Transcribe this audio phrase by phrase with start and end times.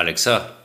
[0.00, 0.56] Alexa,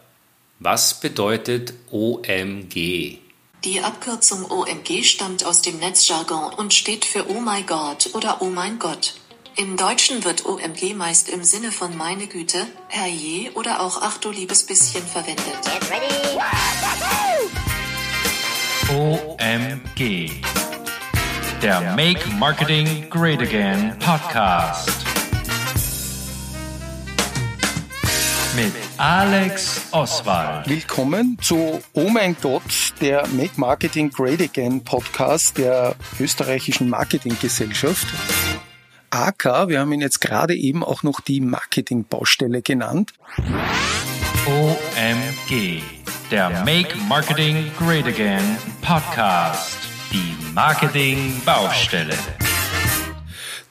[0.60, 3.20] was bedeutet OMG?
[3.66, 8.46] Die Abkürzung OMG stammt aus dem Netzjargon und steht für Oh my God oder Oh
[8.46, 9.16] mein Gott.
[9.58, 14.32] Im Deutschen wird OMG meist im Sinne von meine Güte, herrje oder auch ach du
[14.32, 15.44] liebes bisschen verwendet.
[18.90, 20.32] OMG.
[21.62, 24.94] Der Make Marketing Great Again Podcast.
[28.56, 30.70] Mit Alex Oswald.
[30.70, 38.08] Willkommen zu Oh mein Gott, der Make Marketing Great Again Podcast der österreichischen Marketinggesellschaft.
[39.10, 43.14] AK, wir haben ihn jetzt gerade eben auch noch die Marketingbaustelle genannt.
[44.46, 45.82] OMG.
[46.32, 49.78] Der Make Marketing Great Again Podcast.
[50.14, 52.16] Die Marketingbaustelle.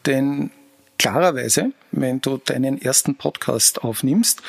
[0.04, 0.50] Denn
[0.98, 4.42] klarerweise, wenn du deinen ersten Podcast aufnimmst,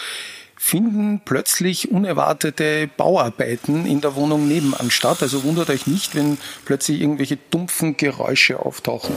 [0.66, 5.22] finden plötzlich unerwartete Bauarbeiten in der Wohnung nebenan statt.
[5.22, 9.16] Also wundert euch nicht, wenn plötzlich irgendwelche dumpfen Geräusche auftauchen.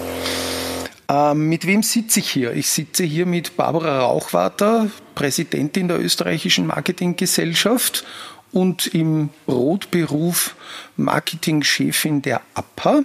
[1.08, 2.52] Ähm, mit wem sitze ich hier?
[2.52, 8.04] Ich sitze hier mit Barbara Rauchwater, Präsidentin der österreichischen Marketinggesellschaft
[8.52, 10.54] und im Brotberuf
[10.96, 13.04] Marketingchefin der APA.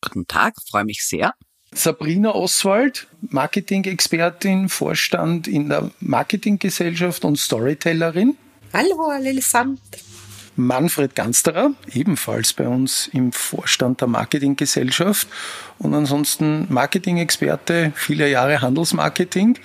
[0.00, 1.34] Guten Tag, freue mich sehr.
[1.74, 8.36] Sabrina Oswald, Marketing-Expertin, Vorstand in der Marketinggesellschaft und Storytellerin.
[8.72, 9.80] Hallo allesamt.
[10.56, 15.26] Manfred Gansterer, ebenfalls bei uns im Vorstand der Marketinggesellschaft
[15.78, 19.58] und ansonsten Marketing-Experte, viele Jahre Handelsmarketing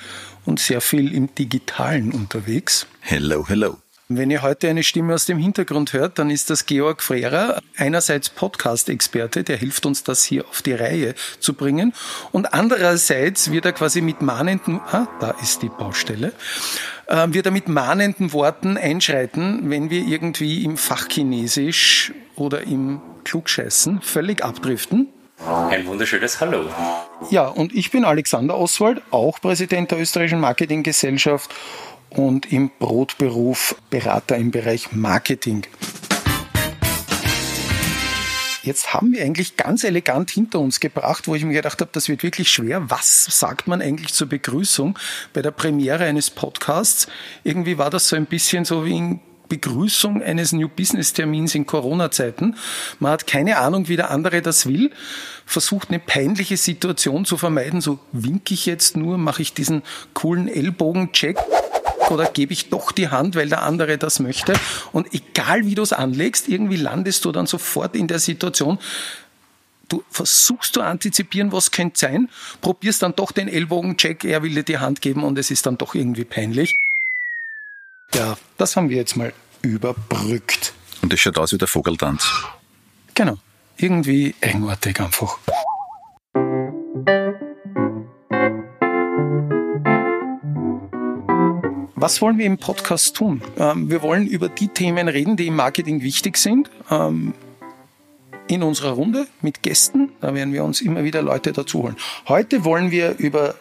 [0.46, 2.88] und sehr viel im Digitalen unterwegs.
[3.02, 3.78] Hello, hello.
[4.12, 8.32] Wenn ihr heute eine Stimme aus dem Hintergrund hört, dann ist das Georg Frehrer, einerseits
[8.32, 11.94] Podcast-Experte, der hilft uns, das hier auf die Reihe zu bringen,
[12.32, 16.34] und andererseits wird er quasi mit mahnenden, ah, da ist die Baustelle,
[17.06, 24.02] äh, wird er mit mahnenden Worten einschreiten, wenn wir irgendwie im Fachchinesisch oder im Klugscheißen
[24.02, 25.10] völlig abdriften.
[25.70, 26.68] Ein wunderschönes Hallo.
[27.30, 31.52] Ja, und ich bin Alexander Oswald, auch Präsident der österreichischen Marketinggesellschaft
[32.10, 35.66] und im Brotberuf Berater im Bereich Marketing.
[38.62, 42.10] Jetzt haben wir eigentlich ganz elegant hinter uns gebracht, wo ich mir gedacht habe, das
[42.10, 42.90] wird wirklich schwer.
[42.90, 45.00] Was sagt man eigentlich zur Begrüßung
[45.34, 47.08] bei der Premiere eines Podcasts?
[47.44, 51.66] Irgendwie war das so ein bisschen so wie in Begrüßung eines New Business Termins in
[51.66, 52.56] Corona-Zeiten.
[53.00, 54.92] Man hat keine Ahnung, wie der andere das will,
[55.46, 57.82] versucht eine peinliche Situation zu vermeiden.
[57.82, 59.82] So winke ich jetzt nur, mache ich diesen
[60.14, 61.38] coolen Ellbogencheck
[62.12, 64.54] oder gebe ich doch die Hand, weil der andere das möchte.
[64.92, 68.80] Und egal wie du es anlegst, irgendwie landest du dann sofort in der Situation,
[69.90, 72.30] du versuchst zu antizipieren, was könnte sein,
[72.62, 75.78] probierst dann doch den Ellbogencheck, er will dir die Hand geben und es ist dann
[75.78, 76.76] doch irgendwie peinlich.
[78.14, 80.74] Ja, das haben wir jetzt mal überbrückt.
[81.02, 82.28] Und das schaut aus wie der Vogeltanz.
[83.14, 83.38] Genau.
[83.78, 85.38] Irgendwie eigenartig einfach.
[92.02, 93.42] Was wollen wir im Podcast tun?
[93.58, 96.70] Ähm, wir wollen über die Themen reden, die im Marketing wichtig sind.
[96.90, 97.34] Ähm,
[98.48, 100.14] in unserer Runde mit Gästen.
[100.22, 101.98] Da werden wir uns immer wieder Leute dazu holen.
[102.30, 103.56] Heute wollen wir über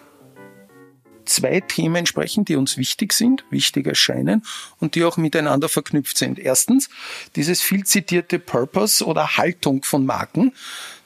[1.24, 4.44] zwei Themen sprechen, die uns wichtig sind, wichtig erscheinen
[4.78, 6.38] und die auch miteinander verknüpft sind.
[6.38, 6.90] Erstens,
[7.34, 10.52] dieses viel zitierte Purpose oder Haltung von Marken.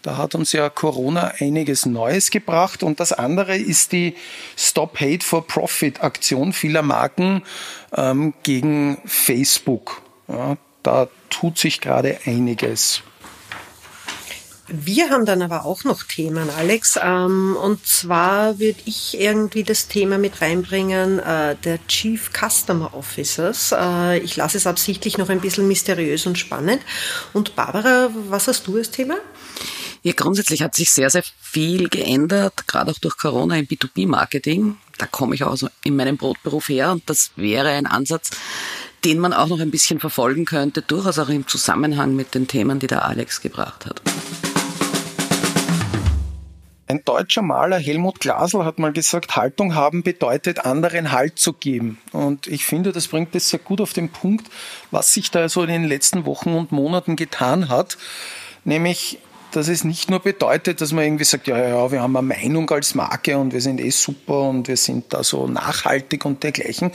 [0.02, 2.82] Da hat uns ja Corona einiges Neues gebracht.
[2.82, 4.14] Und das andere ist die
[4.56, 7.42] Stop Hate for Profit Aktion vieler Marken
[7.96, 10.02] ähm, gegen Facebook.
[10.28, 13.02] Ja, da tut sich gerade einiges.
[14.74, 16.98] Wir haben dann aber auch noch Themen, Alex.
[17.00, 23.74] Ähm, und zwar würde ich irgendwie das Thema mit reinbringen, äh, der Chief Customer Officers.
[23.76, 26.80] Äh, ich lasse es absichtlich noch ein bisschen mysteriös und spannend.
[27.34, 29.16] Und Barbara, was hast du als Thema?
[30.04, 34.76] Ja, grundsätzlich hat sich sehr, sehr viel geändert, gerade auch durch Corona im B2B-Marketing.
[34.99, 38.31] Da komme ich auch so in meinem Brotberuf her und das wäre ein Ansatz,
[39.04, 42.81] den man auch noch ein bisschen verfolgen könnte, durchaus auch im Zusammenhang mit den Themen,
[42.81, 44.02] die der Alex gebracht hat.
[46.88, 51.98] Ein deutscher Maler, Helmut Glasl, hat mal gesagt, Haltung haben bedeutet, anderen Halt zu geben.
[52.10, 54.50] Und ich finde, das bringt es sehr gut auf den Punkt,
[54.90, 57.96] was sich da so in den letzten Wochen und Monaten getan hat.
[58.64, 59.20] Nämlich
[59.56, 62.69] dass es nicht nur bedeutet, dass man irgendwie sagt, ja, ja, wir haben eine Meinung
[62.70, 66.90] als Marke und wir sind eh super und wir sind da so nachhaltig und dergleichen,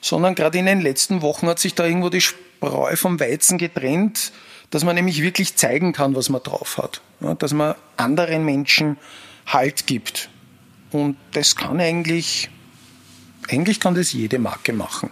[0.00, 4.32] sondern gerade in den letzten Wochen hat sich da irgendwo die Spreu vom Weizen getrennt,
[4.70, 8.98] dass man nämlich wirklich zeigen kann, was man drauf hat, ja, dass man anderen Menschen
[9.46, 10.28] Halt gibt.
[10.90, 12.50] Und das kann eigentlich,
[13.48, 15.10] eigentlich kann das jede Marke machen.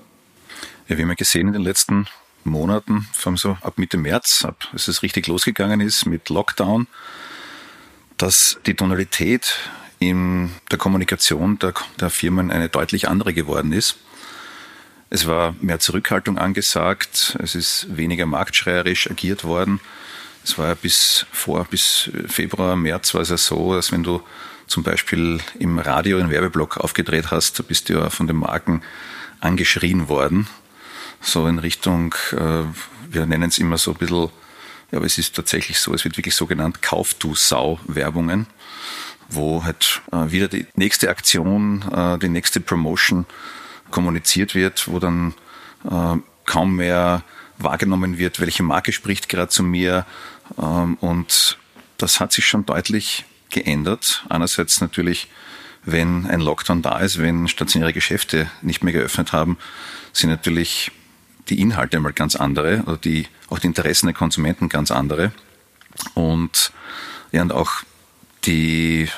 [0.89, 2.07] Ja, wir haben ja gesehen in den letzten
[2.47, 6.87] Monaten, vor allem so ab Mitte März, ab als es richtig losgegangen ist mit Lockdown,
[8.17, 9.59] dass die Tonalität
[9.99, 13.97] in der Kommunikation der, der Firmen eine deutlich andere geworden ist.
[15.11, 19.81] Es war mehr Zurückhaltung angesagt, es ist weniger marktschreierisch agiert worden.
[20.43, 24.23] Es war ja bis vor, bis Februar, März war es ja so, dass wenn du
[24.67, 28.83] zum Beispiel im Radio einen Werbeblock aufgedreht hast, bist du ja von den Marken
[29.41, 30.49] angeschrien worden.
[31.25, 32.65] So in Richtung, äh,
[33.11, 34.29] wir nennen es immer so ein bisschen,
[34.91, 38.47] ja, aber es ist tatsächlich so, es wird wirklich so genannt, Kauf du Sau-Werbungen,
[39.31, 43.27] wo halt äh, wieder die nächste Aktion, äh, die nächste Promotion
[43.91, 45.35] kommuniziert wird, wo dann
[46.47, 47.23] kaum mehr
[47.59, 50.07] wahrgenommen wird, welche Marke spricht gerade zu mir.
[50.59, 51.59] Ähm, und
[51.99, 54.25] das hat sich schon deutlich geändert.
[54.29, 55.29] Einerseits natürlich,
[55.85, 59.59] wenn ein Lockdown da ist, wenn stationäre Geschäfte nicht mehr geöffnet haben,
[60.13, 60.91] sind natürlich
[61.49, 65.33] die Inhalte einmal ganz andere oder die, auch die Interessen der Konsumenten ganz andere.
[66.15, 66.73] Und,
[67.33, 67.71] ja, und auch
[68.45, 69.09] die, äh,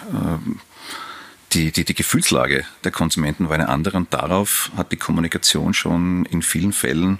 [1.53, 6.27] die, die, die Gefühlslage der Konsumenten war eine andere und darauf hat die Kommunikation schon
[6.27, 7.19] in vielen Fällen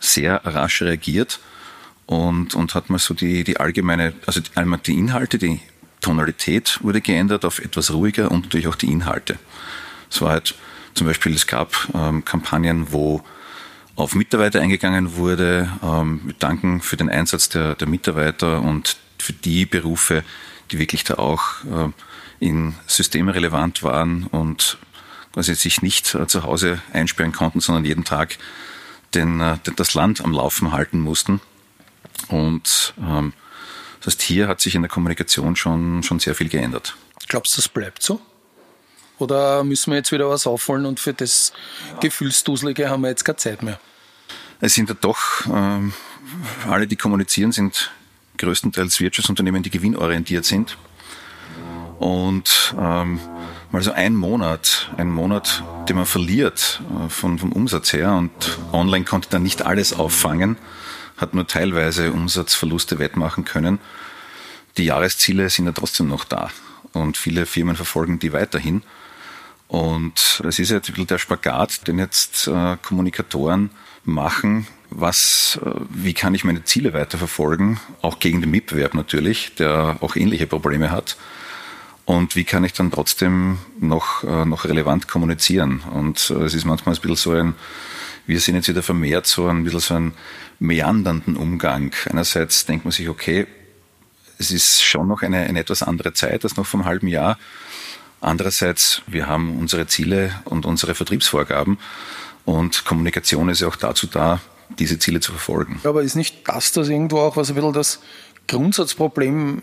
[0.00, 1.40] sehr rasch reagiert
[2.06, 5.60] und, und hat mal so die, die allgemeine, also einmal die Inhalte, die
[6.00, 9.38] Tonalität wurde geändert auf etwas ruhiger und natürlich auch die Inhalte.
[10.10, 10.54] Es war halt
[10.94, 13.22] zum Beispiel, es gab ähm, Kampagnen, wo
[13.98, 19.32] auf Mitarbeiter eingegangen wurde, ähm, mit Danken für den Einsatz der, der Mitarbeiter und für
[19.32, 20.22] die Berufe,
[20.70, 21.90] die wirklich da auch äh,
[22.38, 24.78] in Systeme relevant waren und
[25.32, 28.38] quasi sich nicht äh, zu Hause einsperren konnten, sondern jeden Tag
[29.14, 31.40] den, äh, das Land am Laufen halten mussten.
[32.28, 33.32] Und ähm,
[33.98, 36.96] das heißt, hier hat sich in der Kommunikation schon, schon sehr viel geändert.
[37.26, 38.20] Glaubst du, das bleibt so?
[39.18, 41.52] Oder müssen wir jetzt wieder was aufholen und für das
[42.00, 43.80] Gefühlsduselige haben wir jetzt keine Zeit mehr?
[44.60, 45.92] Es sind ja doch, ähm,
[46.68, 47.90] alle, die kommunizieren, sind
[48.38, 50.76] größtenteils Wirtschaftsunternehmen, die gewinnorientiert sind.
[51.98, 53.18] Und ähm,
[53.72, 58.58] mal so ein Monat, ein Monat, den man verliert äh, von, vom Umsatz her und
[58.72, 60.56] online konnte dann nicht alles auffangen,
[61.16, 63.80] hat nur teilweise Umsatzverluste wettmachen können.
[64.76, 66.50] Die Jahresziele sind ja trotzdem noch da
[66.92, 68.82] und viele Firmen verfolgen die weiterhin.
[69.68, 73.70] Und das ist jetzt ein bisschen der Spagat, den jetzt äh, Kommunikatoren
[74.04, 74.66] machen.
[74.90, 77.78] Was, äh, wie kann ich meine Ziele weiterverfolgen?
[78.00, 81.16] Auch gegen den Mitbewerb natürlich, der auch ähnliche Probleme hat
[82.08, 85.82] und wie kann ich dann trotzdem noch, äh, noch relevant kommunizieren.
[85.92, 87.54] Und es ist manchmal ein bisschen so ein,
[88.26, 90.14] wir sehen jetzt wieder vermehrt so ein bisschen so einen
[90.58, 91.94] meandernden Umgang.
[92.08, 93.46] Einerseits denkt man sich, okay,
[94.38, 97.38] es ist schon noch eine, eine etwas andere Zeit als noch einem halben Jahr.
[98.20, 101.78] Andererseits, wir haben unsere Ziele und unsere Vertriebsvorgaben
[102.44, 104.40] und Kommunikation ist ja auch dazu da,
[104.78, 105.80] diese Ziele zu verfolgen.
[105.84, 108.00] Aber ist nicht das das irgendwo auch, was ein bisschen das
[108.48, 109.62] Grundsatzproblem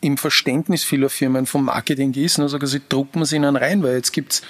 [0.00, 2.38] im Verständnis vieler Firmen vom Marketing ist.
[2.38, 4.42] Also sie drucken es ihnen rein, weil jetzt gibt es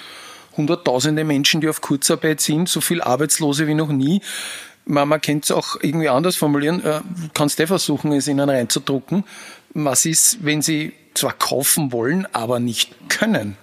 [0.56, 4.20] hunderttausende Menschen, die auf Kurzarbeit sind, so viel Arbeitslose wie noch nie.
[4.84, 6.84] Man, man könnte es auch irgendwie anders formulieren.
[6.84, 7.00] Äh,
[7.34, 9.25] kannst du versuchen, es ihnen reinzudrucken.
[9.75, 13.56] Was ist, wenn sie zwar kaufen wollen, aber nicht können?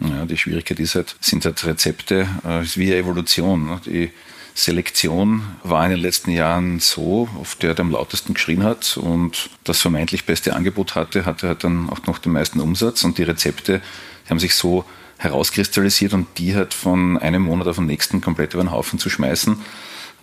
[0.00, 3.66] Ja, die Schwierigkeit ist halt, sind halt Rezepte, äh, ist wie Evolution.
[3.66, 3.80] Ne?
[3.86, 4.10] Die
[4.54, 9.50] Selektion war in den letzten Jahren so, auf der der am lautesten geschrien hat und
[9.64, 13.22] das vermeintlich beste Angebot hatte, hatte halt dann auch noch den meisten Umsatz und die
[13.22, 13.80] Rezepte
[14.28, 14.84] haben sich so
[15.18, 19.08] herauskristallisiert und die halt von einem Monat auf den nächsten komplett über den Haufen zu
[19.08, 19.56] schmeißen,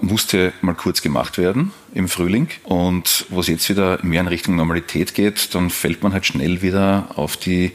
[0.01, 2.49] musste mal kurz gemacht werden im Frühling.
[2.63, 6.61] Und wo es jetzt wieder mehr in Richtung Normalität geht, dann fällt man halt schnell
[6.61, 7.73] wieder auf die,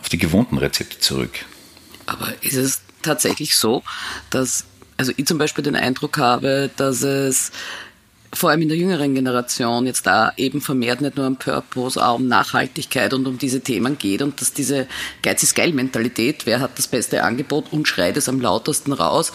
[0.00, 1.44] auf die gewohnten Rezepte zurück.
[2.06, 3.82] Aber ist es tatsächlich so,
[4.30, 4.64] dass
[4.96, 7.52] also ich zum Beispiel den Eindruck habe, dass es
[8.32, 12.14] vor allem in der jüngeren Generation jetzt da eben vermehrt nicht nur um Purpose, auch
[12.16, 14.86] um Nachhaltigkeit und um diese Themen geht und dass diese
[15.22, 19.32] Geiz ist geil Mentalität, wer hat das beste Angebot und schreit es am lautesten raus,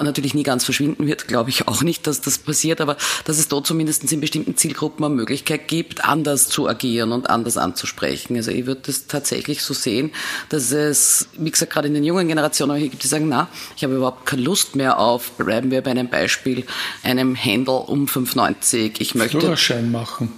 [0.00, 3.48] natürlich nie ganz verschwinden wird, glaube ich auch nicht, dass das passiert, aber dass es
[3.48, 8.36] dort zumindest in bestimmten Zielgruppen eine Möglichkeit gibt, anders zu agieren und anders anzusprechen.
[8.36, 10.10] Also ich würde das tatsächlich so sehen,
[10.48, 13.84] dass es, wie gesagt, gerade in den jungen Generationen hier gibt, die sagen, na, ich
[13.84, 16.64] habe überhaupt keine Lust mehr auf, bleiben wir bei einem Beispiel,
[17.02, 19.00] einem Handel um 5 1,90.
[19.00, 19.40] Ich möchte.
[19.40, 20.32] Führerschein machen.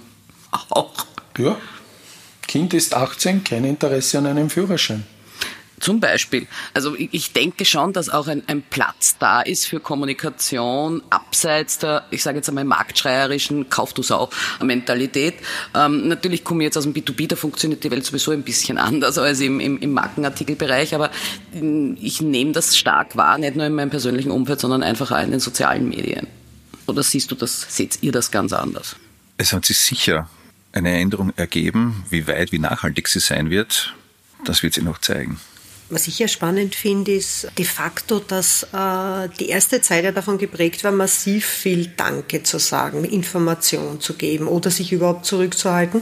[0.69, 1.05] Auch.
[1.37, 1.57] Ja.
[2.47, 5.05] Kind ist 18, kein Interesse an einem Führerschein.
[5.81, 6.45] Zum Beispiel.
[6.75, 12.05] Also ich denke schon, dass auch ein, ein, Platz da ist für Kommunikation abseits der,
[12.11, 14.29] ich sage jetzt einmal, marktschreierischen Kauf du Sau
[14.61, 15.33] Mentalität.
[15.73, 18.77] Ähm, natürlich komme ich jetzt aus dem B2B, da funktioniert die Welt sowieso ein bisschen
[18.77, 21.09] anders als im, im, im Markenartikelbereich, aber
[21.55, 25.23] ähm, ich nehme das stark wahr, nicht nur in meinem persönlichen Umfeld, sondern einfach auch
[25.23, 26.27] in den sozialen Medien.
[26.87, 28.95] Oder siehst du das, seht ihr das ganz anders?
[29.37, 30.29] Es hat sich sicher
[30.71, 32.05] eine Änderung ergeben.
[32.09, 33.93] Wie weit, wie nachhaltig sie sein wird,
[34.45, 35.39] das wird sie noch zeigen.
[35.89, 40.37] Was ich ja spannend finde, ist de facto, dass äh, die erste Zeit ja davon
[40.37, 46.01] geprägt war, massiv viel Danke zu sagen, Information zu geben oder sich überhaupt zurückzuhalten.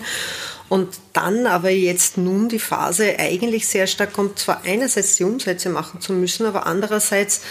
[0.69, 5.69] Und dann aber jetzt nun die Phase eigentlich sehr stark kommt, zwar einerseits die Umsätze
[5.69, 7.41] machen zu müssen, aber andererseits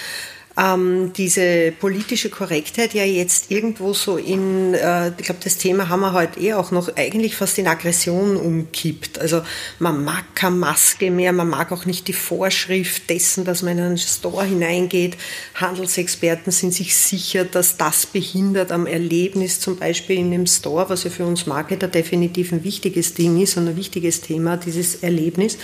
[0.58, 6.00] ähm, diese politische Korrektheit ja jetzt irgendwo so in, äh, ich glaube, das Thema haben
[6.00, 9.20] wir heute eh auch noch, eigentlich fast in Aggression umkippt.
[9.20, 9.42] Also
[9.78, 13.84] man mag keine Maske mehr, man mag auch nicht die Vorschrift dessen, dass man in
[13.84, 15.16] einen Store hineingeht.
[15.54, 21.04] Handelsexperten sind sich sicher, dass das behindert am Erlebnis, zum Beispiel in dem Store, was
[21.04, 25.56] ja für uns Marketer definitiv ein wichtiges Ding ist und ein wichtiges Thema, dieses Erlebnis.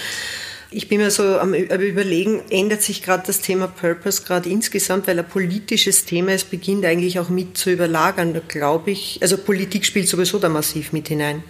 [0.76, 5.16] Ich bin mir so am Überlegen, ändert sich gerade das Thema Purpose gerade insgesamt, weil
[5.16, 9.20] ein politisches Thema es beginnt eigentlich auch mit zu überlagern, glaube ich.
[9.22, 11.44] Also Politik spielt sowieso da massiv mit hinein.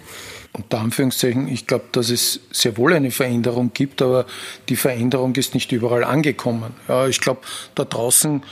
[0.53, 4.27] Unter Anführungszeichen, ich glaube, dass es sehr wohl eine Veränderung gibt, aber
[4.69, 6.75] die Veränderung ist nicht überall angekommen.
[6.87, 7.41] Ja, ich glaube,
[7.73, 8.43] da draußen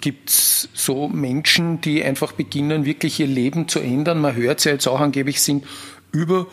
[0.00, 4.20] gibt es so Menschen, die einfach beginnen, wirklich ihr Leben zu ändern.
[4.20, 5.64] Man hört es ja jetzt auch angeblich, sind
[6.12, 6.46] über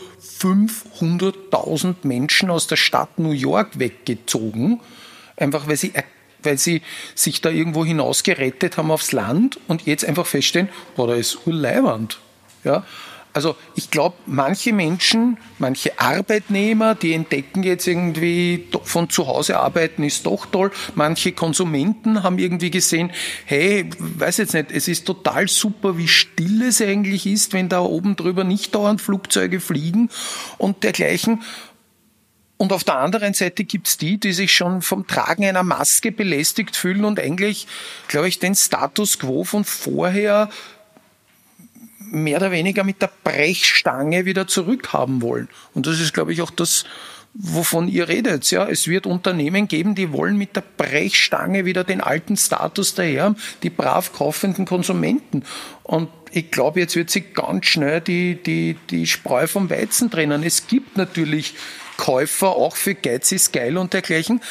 [0.43, 4.81] 500.000 Menschen aus der Stadt New York weggezogen,
[5.37, 5.93] einfach weil sie,
[6.41, 6.81] weil sie
[7.15, 12.19] sich da irgendwo hinausgerettet haben aufs Land und jetzt einfach feststellen, boah, da ist urleiwand.
[12.63, 12.85] Ja,
[13.33, 20.03] also ich glaube, manche Menschen, manche Arbeitnehmer, die entdecken jetzt irgendwie von zu Hause arbeiten
[20.03, 20.71] ist doch toll.
[20.93, 23.11] Manche Konsumenten haben irgendwie gesehen,
[23.45, 27.81] hey, weiß jetzt nicht, es ist total super, wie still es eigentlich ist, wenn da
[27.81, 30.09] oben drüber nicht dauernd Flugzeuge fliegen
[30.59, 31.41] und dergleichen.
[32.57, 36.75] Und auf der anderen Seite gibt's die, die sich schon vom Tragen einer Maske belästigt
[36.75, 37.67] fühlen und eigentlich,
[38.07, 40.49] glaube ich, den Status quo von vorher
[42.13, 45.49] mehr oder weniger mit der Brechstange wieder zurückhaben wollen.
[45.73, 46.85] Und das ist, glaube ich, auch das,
[47.33, 48.49] wovon ihr redet.
[48.51, 53.35] Ja, es wird Unternehmen geben, die wollen mit der Brechstange wieder den alten Status daher
[53.63, 55.43] die brav kaufenden Konsumenten.
[55.81, 60.43] Und ich glaube, jetzt wird sich ganz schnell die, die, die Spreu vom Weizen trennen.
[60.43, 61.55] Es gibt natürlich
[61.97, 64.41] Käufer auch für Geiz ist geil und dergleichen.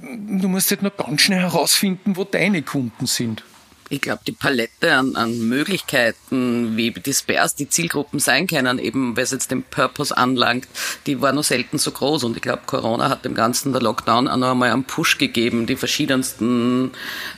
[0.00, 3.44] Du musst jetzt nur ganz schnell herausfinden, wo deine Kunden sind
[3.92, 9.32] ich glaube, die Palette an, an Möglichkeiten, wie disperse die Zielgruppen sein können, eben was
[9.32, 10.66] jetzt den Purpose anlangt,
[11.06, 12.24] die war noch selten so groß.
[12.24, 15.66] Und ich glaube, Corona hat dem Ganzen der Lockdown auch noch einmal einen Push gegeben,
[15.66, 16.92] die verschiedensten,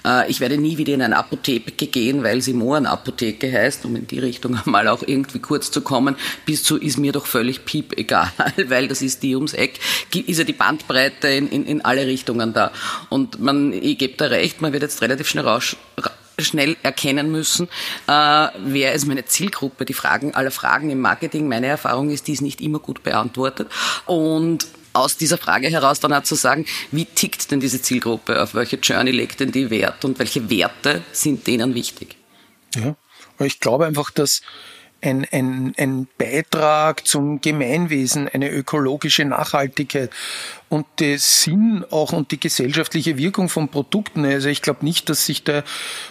[0.07, 4.07] äh, ich werde nie wieder in eine Apotheke gehen, weil sie Mohrenapotheke heißt, um in
[4.07, 6.15] die Richtung mal auch irgendwie kurz zu kommen,
[6.47, 8.31] bis zu ist mir doch völlig piep egal,
[8.69, 9.81] weil das ist die ums Eck,
[10.15, 12.71] ist ja die Bandbreite in, in, in alle Richtungen da.
[13.09, 15.77] Und man, ich gebe da recht, man wird jetzt relativ schnell raus,
[16.39, 17.69] schnell erkennen müssen,
[18.07, 19.85] äh, wer ist meine Zielgruppe.
[19.85, 23.69] Die Fragen aller Fragen im Marketing, meine Erfahrung ist, die ist nicht immer gut beantwortet.
[24.07, 28.55] Und aus dieser Frage heraus dann auch zu sagen, wie tickt denn diese Zielgruppe, auf
[28.55, 32.17] welche Journey legt denn die Wert und welche Werte sind denen wichtig?
[32.77, 32.97] Ja,
[33.41, 34.43] ich glaube einfach, dass
[35.05, 40.11] ein, ein, ein Beitrag zum Gemeinwesen, eine ökologische Nachhaltigkeit
[40.69, 44.25] und der Sinn auch und die gesellschaftliche Wirkung von Produkten.
[44.25, 45.63] Also ich glaube nicht, dass sich der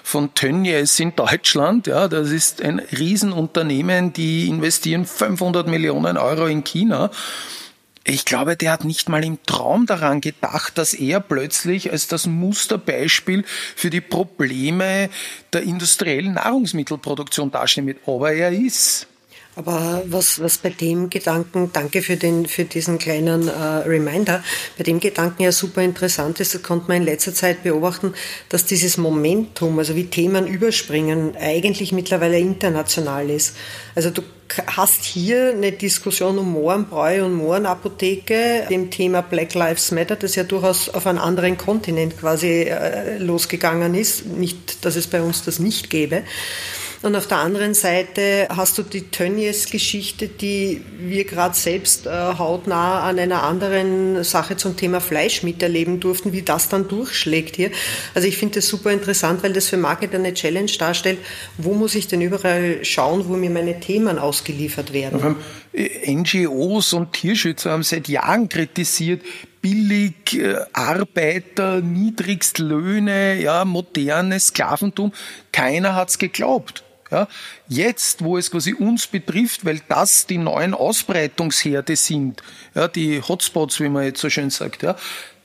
[0.04, 6.64] von Tönnies in Deutschland, ja, das ist ein Riesenunternehmen, die investieren 500 Millionen Euro in
[6.64, 7.10] China
[8.06, 12.28] ich glaube, der hat nicht mal im Traum daran gedacht, dass er plötzlich als das
[12.28, 13.46] Musterbeispiel
[13.76, 15.10] für die Probleme
[15.54, 18.00] der industriellen Nahrungsmittelproduktion dastehen wird.
[18.06, 19.08] Aber er ist.
[19.56, 24.44] Aber was, was bei dem Gedanken, danke für, den, für diesen kleinen äh, Reminder,
[24.78, 28.14] bei dem Gedanken ja super interessant ist, das konnte man in letzter Zeit beobachten,
[28.50, 33.56] dass dieses Momentum, also wie Themen überspringen, eigentlich mittlerweile international ist.
[33.94, 34.24] Also du
[34.68, 40.44] hast hier eine Diskussion um Mohrenbräu und Mohrenapotheke, dem Thema Black Lives Matter, das ja
[40.44, 44.26] durchaus auf einen anderen Kontinent quasi äh, losgegangen ist.
[44.26, 46.24] Nicht, dass es bei uns das nicht gäbe.
[47.04, 53.02] Und auf der anderen Seite hast du die Tönnies-Geschichte, die wir gerade selbst äh, hautnah
[53.02, 57.72] an einer anderen Sache zum Thema Fleisch miterleben durften, wie das dann durchschlägt hier.
[58.16, 61.20] Also ich finde das super interessant, weil das für Marketer eine Challenge darstellt.
[61.58, 65.36] Wo muss ich denn überall schauen, wo mir meine Themen ausgeliefert werden?
[65.76, 69.24] NGOs und Tierschützer haben seit Jahren kritisiert,
[69.62, 75.12] billig äh, Arbeiter, Niedrigstlöhne, ja, modernes Sklaventum.
[75.52, 76.86] Keiner hat's geglaubt.
[77.14, 77.28] Ja,
[77.68, 82.42] jetzt, wo es quasi uns betrifft, weil das die neuen Ausbreitungsherde sind,
[82.74, 84.96] ja, die Hotspots, wie man jetzt so schön sagt, ja,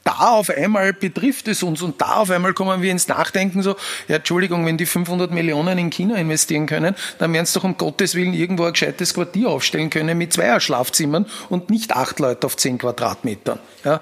[0.03, 3.77] da auf einmal betrifft es uns und da auf einmal kommen wir ins Nachdenken so,
[4.09, 7.77] ja, Entschuldigung, wenn die 500 Millionen in China investieren können, dann werden sie doch um
[7.77, 12.47] Gottes Willen irgendwo ein gescheites Quartier aufstellen können mit zweier Schlafzimmern und nicht acht Leute
[12.47, 13.59] auf zehn Quadratmetern.
[13.85, 14.01] Ja.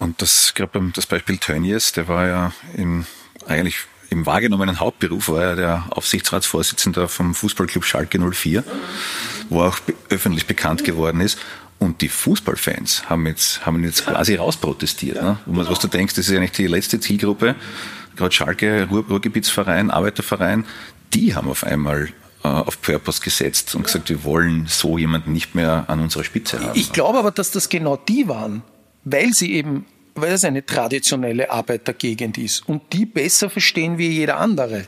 [0.00, 3.06] Und das, gerade das Beispiel Tönnies, der war ja im,
[3.46, 3.76] eigentlich
[4.10, 8.64] im wahrgenommenen Hauptberuf war er der Aufsichtsratsvorsitzender vom Fußballclub Schalke 04,
[9.48, 9.78] wo er auch
[10.10, 11.38] öffentlich bekannt geworden ist.
[11.78, 15.20] Und die Fußballfans haben jetzt, haben jetzt quasi rausprotestiert.
[15.20, 15.38] Ne?
[15.46, 17.54] Und was du denkst, das ist ja nicht die letzte Zielgruppe.
[18.16, 20.64] Gerade Schalke, Ruhr, Ruhrgebietsverein, Arbeiterverein,
[21.12, 22.08] die haben auf einmal
[22.42, 26.60] äh, auf Purpose gesetzt und gesagt, wir wollen so jemanden nicht mehr an unserer Spitze
[26.60, 26.78] haben.
[26.78, 28.62] Ich glaube aber, dass das genau die waren,
[29.04, 29.84] weil sie eben
[30.16, 34.86] weil es eine traditionelle Arbeitergegend ist und die besser verstehen wie jeder andere.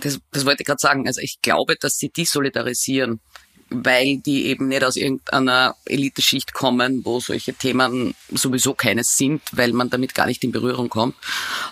[0.00, 1.06] Das, das wollte ich gerade sagen.
[1.06, 3.20] Also ich glaube, dass sie die solidarisieren,
[3.70, 9.72] weil die eben nicht aus irgendeiner Eliteschicht kommen, wo solche Themen sowieso keines sind, weil
[9.72, 11.14] man damit gar nicht in Berührung kommt,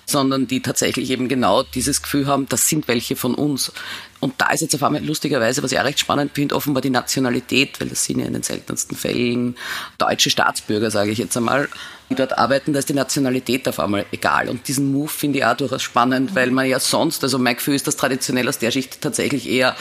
[0.06, 3.72] sondern die tatsächlich eben genau dieses Gefühl haben, das sind welche von uns.
[4.22, 6.90] Und da ist jetzt auf einmal lustigerweise, was ich auch recht spannend finde, offenbar die
[6.90, 9.56] Nationalität, weil das sind ja in den seltensten Fällen
[9.98, 11.68] deutsche Staatsbürger, sage ich jetzt einmal,
[12.08, 14.48] die dort arbeiten, da ist die Nationalität auf einmal egal.
[14.48, 17.74] Und diesen Move finde ich auch durchaus spannend, weil man ja sonst, also mein Gefühl
[17.74, 19.74] ist, dass traditionell aus der Schicht tatsächlich eher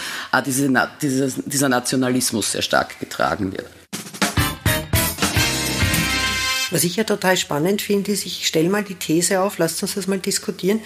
[0.43, 3.67] diese, dieser, dieser Nationalismus sehr stark getragen wird.
[6.71, 9.93] Was ich ja total spannend finde, ist, ich stelle mal die These auf, lasst uns
[9.93, 10.81] das mal diskutieren.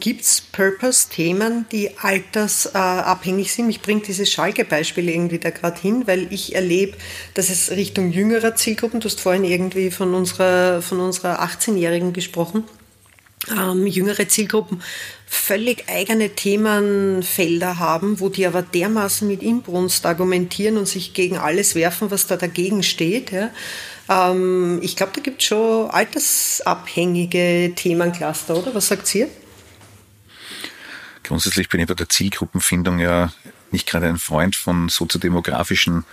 [0.00, 3.66] Gibt es Purpose-Themen, die altersabhängig sind?
[3.66, 6.96] Mich bringt dieses Schalke-Beispiel irgendwie da gerade hin, weil ich erlebe,
[7.34, 12.64] dass es Richtung jüngerer Zielgruppen, du hast vorhin irgendwie von unserer, von unserer 18-Jährigen gesprochen,
[13.50, 14.82] ähm, jüngere Zielgruppen
[15.26, 21.74] völlig eigene Themenfelder haben, wo die aber dermaßen mit Inbrunst argumentieren und sich gegen alles
[21.74, 23.32] werfen, was da dagegen steht.
[23.32, 23.50] Ja.
[24.08, 28.74] Ähm, ich glaube, da gibt es schon altersabhängige Themencluster, oder?
[28.74, 29.28] Was sagt ihr?
[31.28, 33.30] Grundsätzlich bin ich bei der Zielgruppenfindung ja
[33.70, 36.04] nicht gerade ein Freund von soziodemografischen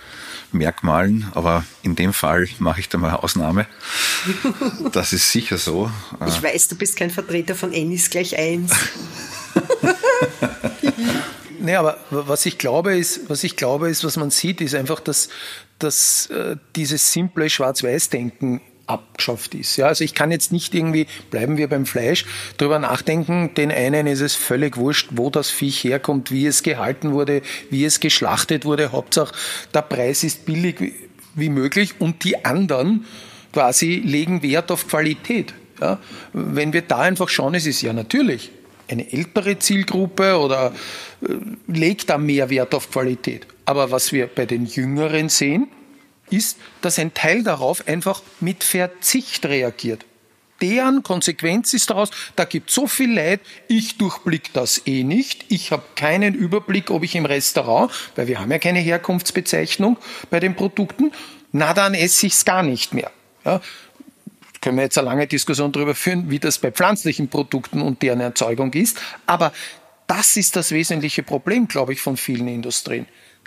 [0.52, 3.66] Merkmalen, aber in dem Fall mache ich da mal eine Ausnahme.
[4.92, 5.90] Das ist sicher so.
[6.26, 8.72] Ich weiß, du bist kein Vertreter von Ennis gleich eins.
[11.60, 15.00] nee, aber was ich glaube ist, was ich glaube ist, was man sieht, ist einfach,
[15.00, 15.28] dass,
[15.78, 19.76] dass äh, dieses simple Schwarz-Weiß-Denken abgeschafft ist.
[19.76, 22.24] Ja, also ich kann jetzt nicht irgendwie, bleiben wir beim Fleisch,
[22.56, 27.12] darüber nachdenken, den einen ist es völlig wurscht, wo das Viech herkommt, wie es gehalten
[27.12, 28.92] wurde, wie es geschlachtet wurde.
[28.92, 29.34] Hauptsache,
[29.74, 30.94] der Preis ist billig wie,
[31.34, 33.04] wie möglich und die anderen
[33.52, 35.54] quasi legen Wert auf Qualität.
[35.80, 35.98] Ja,
[36.32, 38.50] wenn wir da einfach schauen, es ist ja natürlich
[38.88, 40.72] eine ältere Zielgruppe oder
[41.22, 41.34] äh,
[41.66, 43.46] legt da mehr Wert auf Qualität.
[43.64, 45.68] Aber was wir bei den Jüngeren sehen,
[46.30, 50.04] ist, dass ein Teil darauf einfach mit Verzicht reagiert.
[50.62, 55.70] Deren Konsequenz ist daraus, da gibt so viel Leid, ich durchblick das eh nicht, ich
[55.70, 59.98] habe keinen Überblick, ob ich im Restaurant, weil wir haben ja keine Herkunftsbezeichnung
[60.30, 61.12] bei den Produkten,
[61.52, 63.10] na dann esse ich es gar nicht mehr.
[63.44, 63.60] Ja,
[64.62, 68.20] können wir jetzt eine lange Diskussion darüber führen, wie das bei pflanzlichen Produkten und deren
[68.20, 69.52] Erzeugung ist, aber
[70.06, 73.06] das ist das wesentliche Problem, glaube ich, von vielen Industrien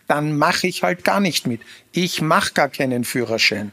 [0.10, 1.62] dann mache ich halt gar nicht mit.
[1.92, 3.72] Ich mache gar keinen Führerschein.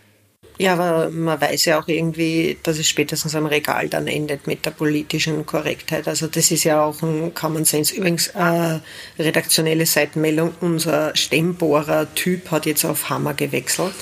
[0.58, 4.64] Ja, aber man weiß ja auch irgendwie, dass es spätestens am Regal dann endet mit
[4.64, 6.08] der politischen Korrektheit.
[6.08, 7.94] Also das ist ja auch ein Common Sense.
[7.94, 8.78] Übrigens, äh,
[9.18, 13.94] redaktionelle Seitenmeldung, unser Stemmbohrer-Typ hat jetzt auf Hammer gewechselt.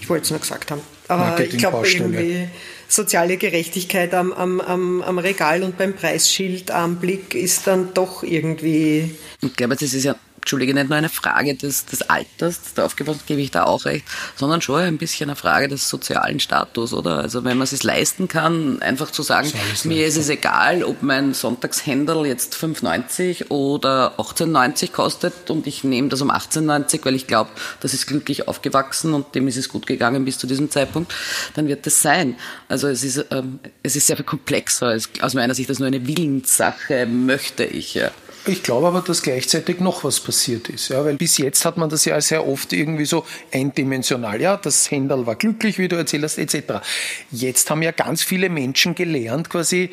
[0.00, 0.80] Ich wollte es nur gesagt haben.
[1.08, 2.48] Aber ich glaube irgendwie
[2.88, 8.22] soziale Gerechtigkeit am, am, am, am Regal und beim Preisschild am Blick ist dann doch
[8.22, 9.14] irgendwie...
[9.42, 13.40] Ich glaube, das ist ja Entschuldige, nicht nur eine Frage des, des Alters, darauf gebe
[13.40, 14.04] ich da auch recht,
[14.36, 17.16] sondern schon ein bisschen eine Frage des sozialen Status, oder?
[17.16, 19.50] Also wenn man es sich leisten kann, einfach zu sagen,
[19.84, 26.10] mir ist es egal, ob mein Sonntagshändel jetzt 5,90 oder 18,90 kostet und ich nehme
[26.10, 27.48] das um 18,90, weil ich glaube,
[27.80, 31.14] das ist glücklich aufgewachsen und dem ist es gut gegangen bis zu diesem Zeitpunkt,
[31.54, 32.36] dann wird das sein.
[32.68, 34.98] Also es ist, ähm, es ist sehr viel komplexer.
[35.22, 37.94] Aus meiner Sicht ist nur eine Willenssache, möchte ich.
[37.94, 38.10] Ja.
[38.46, 40.88] Ich glaube aber, dass gleichzeitig noch was passiert ist.
[40.88, 44.40] Ja, weil bis jetzt hat man das ja sehr oft irgendwie so eindimensional.
[44.40, 46.84] Ja, das Händel war glücklich, wie du erzählt hast, etc.
[47.30, 49.90] Jetzt haben ja ganz viele Menschen gelernt, quasi,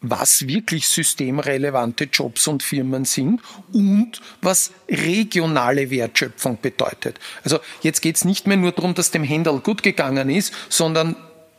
[0.00, 3.40] was wirklich systemrelevante Jobs und Firmen sind
[3.72, 7.18] und was regionale Wertschöpfung bedeutet.
[7.44, 11.16] Also jetzt geht es nicht mehr nur darum, dass dem Händel gut gegangen ist, sondern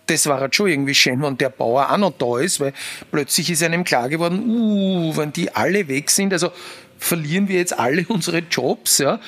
[0.10, 2.74] das war halt schon irgendwie schön, wenn der Bauer auch noch da ist, weil
[3.12, 6.52] plötzlich ist einem klar geworden, uh, wenn die alle weg sind, also
[6.98, 9.20] verlieren wir jetzt alle unsere Jobs, ja,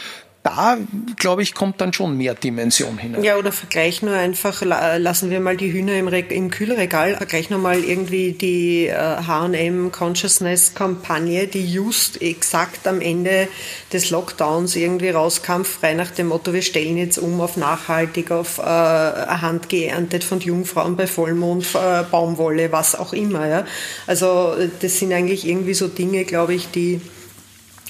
[0.43, 0.77] da,
[1.17, 3.23] glaube ich, kommt dann schon mehr Dimension hinein.
[3.23, 7.59] Ja, oder vergleich nur einfach, lassen wir mal die Hühner im, im Kühlregal, vergleich nur
[7.59, 13.47] mal irgendwie die H&M Consciousness Kampagne, die just exakt am Ende
[13.93, 18.57] des Lockdowns irgendwie rauskam, frei nach dem Motto, wir stellen jetzt um auf nachhaltig, auf
[18.57, 23.47] äh, Hand geerntet von Jungfrauen bei Vollmond, äh, Baumwolle, was auch immer.
[23.47, 23.65] Ja.
[24.07, 27.01] Also das sind eigentlich irgendwie so Dinge, glaube ich, die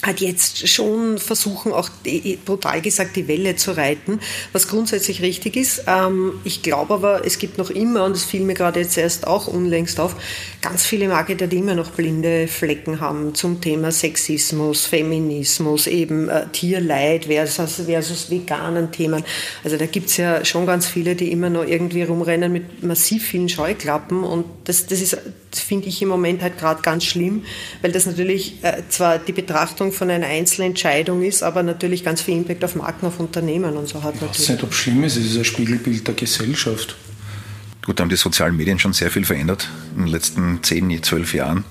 [0.04, 1.90] hat jetzt schon versuchen, auch
[2.46, 4.20] brutal gesagt, die Welle zu reiten,
[4.52, 5.84] was grundsätzlich richtig ist.
[5.88, 9.28] Ähm, ich glaube aber, es gibt noch immer, und das fiel mir gerade jetzt erst
[9.28, 10.16] auch unlängst auf,
[10.62, 16.48] ganz viele Marketer, die immer noch blinde Flecken haben zum Thema Sexismus, Feminismus, eben äh,
[16.52, 19.24] Tierleid versus, versus veganen Themen.
[19.64, 23.50] Also da gibt's ja schon ganz viele, die immer noch irgendwie rumrennen mit massiv vielen
[23.50, 25.18] Scheuklappen und das, das ist,
[25.54, 27.44] finde ich im Moment halt gerade ganz schlimm,
[27.82, 32.36] weil das natürlich äh, zwar die Betrachtung von einer Einzelentscheidung ist, aber natürlich ganz viel
[32.36, 34.16] Impact auf Marken, auf Unternehmen und so hat.
[34.16, 36.96] Ich weiß nicht, ob es schlimm ist, es ist ein Spiegelbild der Gesellschaft.
[37.86, 41.34] Gut, da haben die sozialen Medien schon sehr viel verändert in den letzten zehn, zwölf
[41.34, 41.64] Jahren,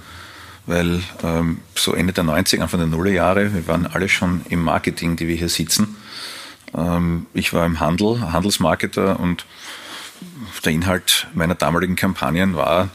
[0.66, 5.16] weil ähm, so Ende der 90er, Anfang der Nullerjahre, wir waren alle schon im Marketing,
[5.16, 5.96] die wir hier sitzen.
[6.76, 9.46] Ähm, ich war im Handel, Handelsmarketer und
[10.64, 12.90] der Inhalt meiner damaligen Kampagnen war,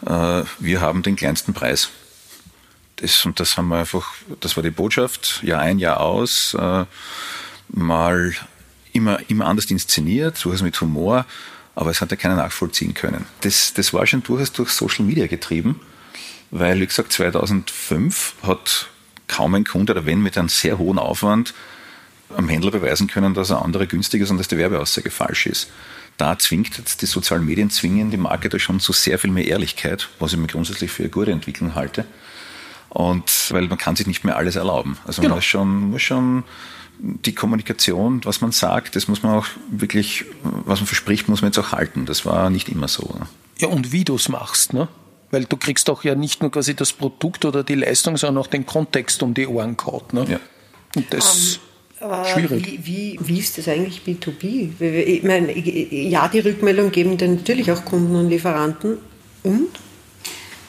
[0.00, 1.90] wir haben den kleinsten Preis.
[2.96, 6.84] Das, und das haben wir einfach, das war die Botschaft, Jahr ein, Jahr aus, äh,
[7.68, 8.34] mal
[8.92, 11.26] immer, immer anders inszeniert, durchaus mit Humor,
[11.74, 13.26] aber es hat ja keiner nachvollziehen können.
[13.40, 15.80] Das, das war schon durchaus durch Social Media getrieben,
[16.50, 18.88] weil, wie gesagt, 2005 hat
[19.26, 21.52] kaum ein Kunde, oder wenn mit einem sehr hohen Aufwand,
[22.36, 25.70] am Händler beweisen können, dass er andere günstig ist und dass die Werbeaussage falsch ist.
[26.16, 30.08] Da zwingt jetzt die sozialen Medien zwingen die Marketer schon zu sehr viel mehr Ehrlichkeit,
[30.20, 32.04] was ich mir grundsätzlich für eine gute Entwicklung halte.
[32.88, 34.96] Und weil man kann sich nicht mehr alles erlauben.
[35.04, 35.34] Also genau.
[35.34, 36.44] man muss schon, muss schon
[36.98, 41.48] die Kommunikation, was man sagt, das muss man auch wirklich, was man verspricht, muss man
[41.50, 42.06] jetzt auch halten.
[42.06, 43.02] Das war nicht immer so.
[43.18, 43.26] Ne?
[43.58, 44.88] Ja, und wie du es machst, ne?
[45.32, 48.46] Weil du kriegst doch ja nicht nur quasi das Produkt oder die Leistung, sondern auch
[48.46, 50.12] den Kontext um die Ohren kaut.
[50.12, 50.26] Ne?
[50.28, 50.40] Ja.
[50.94, 51.62] Und das um,
[52.24, 52.66] schwierig.
[52.66, 54.80] Wie, wie, wie, ist das eigentlich B2B?
[54.80, 58.98] Ich meine, ja, die Rückmeldung geben dann natürlich auch Kunden und Lieferanten.
[59.42, 59.68] Und?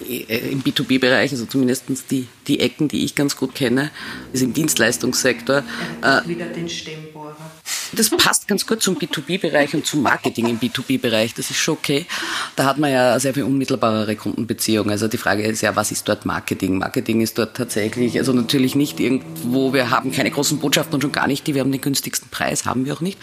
[0.08, 3.91] Äh, im B2B-Bereich, also zumindest die, die Ecken, die ich ganz gut kenne,
[4.34, 5.63] ist im Dienstleistungssektor.
[6.02, 7.05] Er äh, wieder den Stemmbohrer.
[7.96, 11.34] Das passt ganz gut zum B2B-Bereich und zum Marketing im B2B-Bereich.
[11.34, 12.06] Das ist schon okay.
[12.56, 14.92] Da hat man ja sehr viel unmittelbarere Kundenbeziehungen.
[14.92, 16.78] Also die Frage ist ja, was ist dort Marketing?
[16.78, 21.12] Marketing ist dort tatsächlich, also natürlich nicht irgendwo, wir haben keine großen Botschaften und schon
[21.12, 23.20] gar nicht die, wir haben den günstigsten Preis, haben wir auch nicht,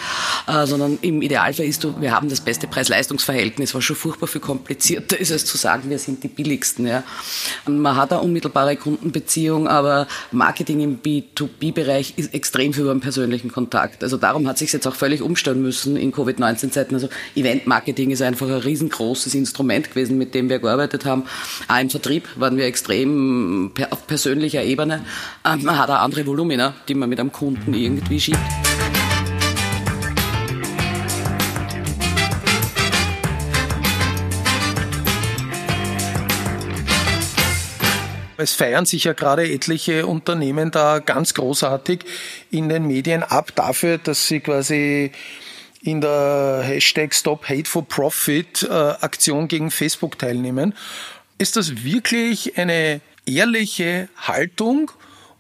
[0.47, 4.41] äh, sondern im Idealfall ist, du, wir haben das beste Preis-Leistungs-Verhältnis, was schon furchtbar viel
[4.41, 6.87] komplizierter ist, als zu sagen, wir sind die billigsten.
[6.87, 7.05] Ja.
[7.67, 14.03] Man hat eine unmittelbare Kundenbeziehung, aber Marketing im B2B-Bereich ist extrem für einen persönlichen Kontakt.
[14.03, 16.95] Also darum hat sich jetzt auch völlig umstellen müssen in Covid-19-Zeiten.
[16.95, 21.25] Also Event-Marketing ist einfach ein riesengroßes Instrument gewesen, mit dem wir gearbeitet haben.
[21.69, 25.05] Auch im Vertrieb waren wir extrem auf persönlicher Ebene.
[25.45, 28.72] Ähm, man hat auch andere Volumina, die man mit einem Kunden irgendwie schiebt.
[38.43, 42.01] Es feiern sich ja gerade etliche Unternehmen da ganz großartig
[42.51, 45.13] in den Medien ab dafür, dass sie quasi
[45.81, 50.75] in der Hashtag Stop Hate for Profit äh, Aktion gegen Facebook teilnehmen.
[51.39, 54.91] Ist das wirklich eine ehrliche Haltung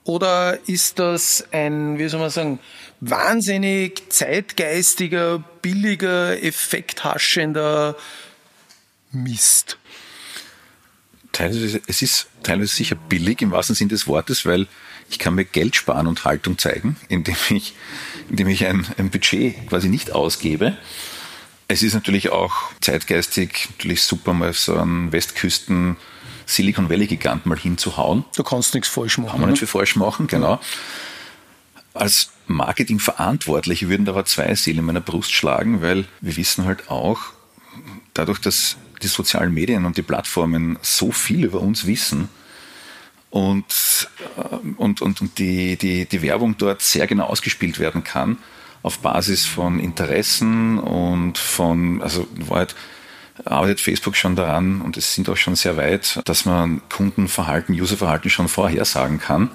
[0.05, 2.61] oder ist das ein, wie soll man sagen,
[3.01, 7.97] wahnsinnig zeitgeistiger, billiger, effekthaschender
[9.11, 9.79] Mist?
[11.33, 14.67] Teilweise, es ist teilweise sicher billig im wahrsten Sinne des Wortes, weil
[15.11, 17.75] ich kann mir Geld sparen und Haltung zeigen, indem ich,
[18.31, 20.77] indem ich ein, ein Budget quasi nicht ausgebe.
[21.69, 25.97] Es ist natürlich auch zeitgeistig natürlich super, mal so einen Westküsten
[26.47, 28.25] Silicon Valley Gigant mal hinzuhauen.
[28.37, 29.31] Du kannst nichts falsch machen.
[29.31, 30.61] Kann man nicht viel falsch machen, genau.
[31.95, 36.91] Als Marketingverantwortliche würden da aber zwei Seelen in meiner Brust schlagen, weil wir wissen halt
[36.91, 37.21] auch,
[38.15, 42.29] dadurch, dass die sozialen Medien und die Plattformen so viel über uns wissen
[43.31, 48.39] und, äh, und, und, und die, die, die Werbung dort sehr genau ausgespielt werden kann
[48.83, 52.75] auf Basis von Interessen und von, also Wahrheit,
[53.45, 58.29] arbeitet Facebook schon daran und es sind auch schon sehr weit, dass man Kundenverhalten, Userverhalten
[58.29, 59.51] schon vorhersagen kann.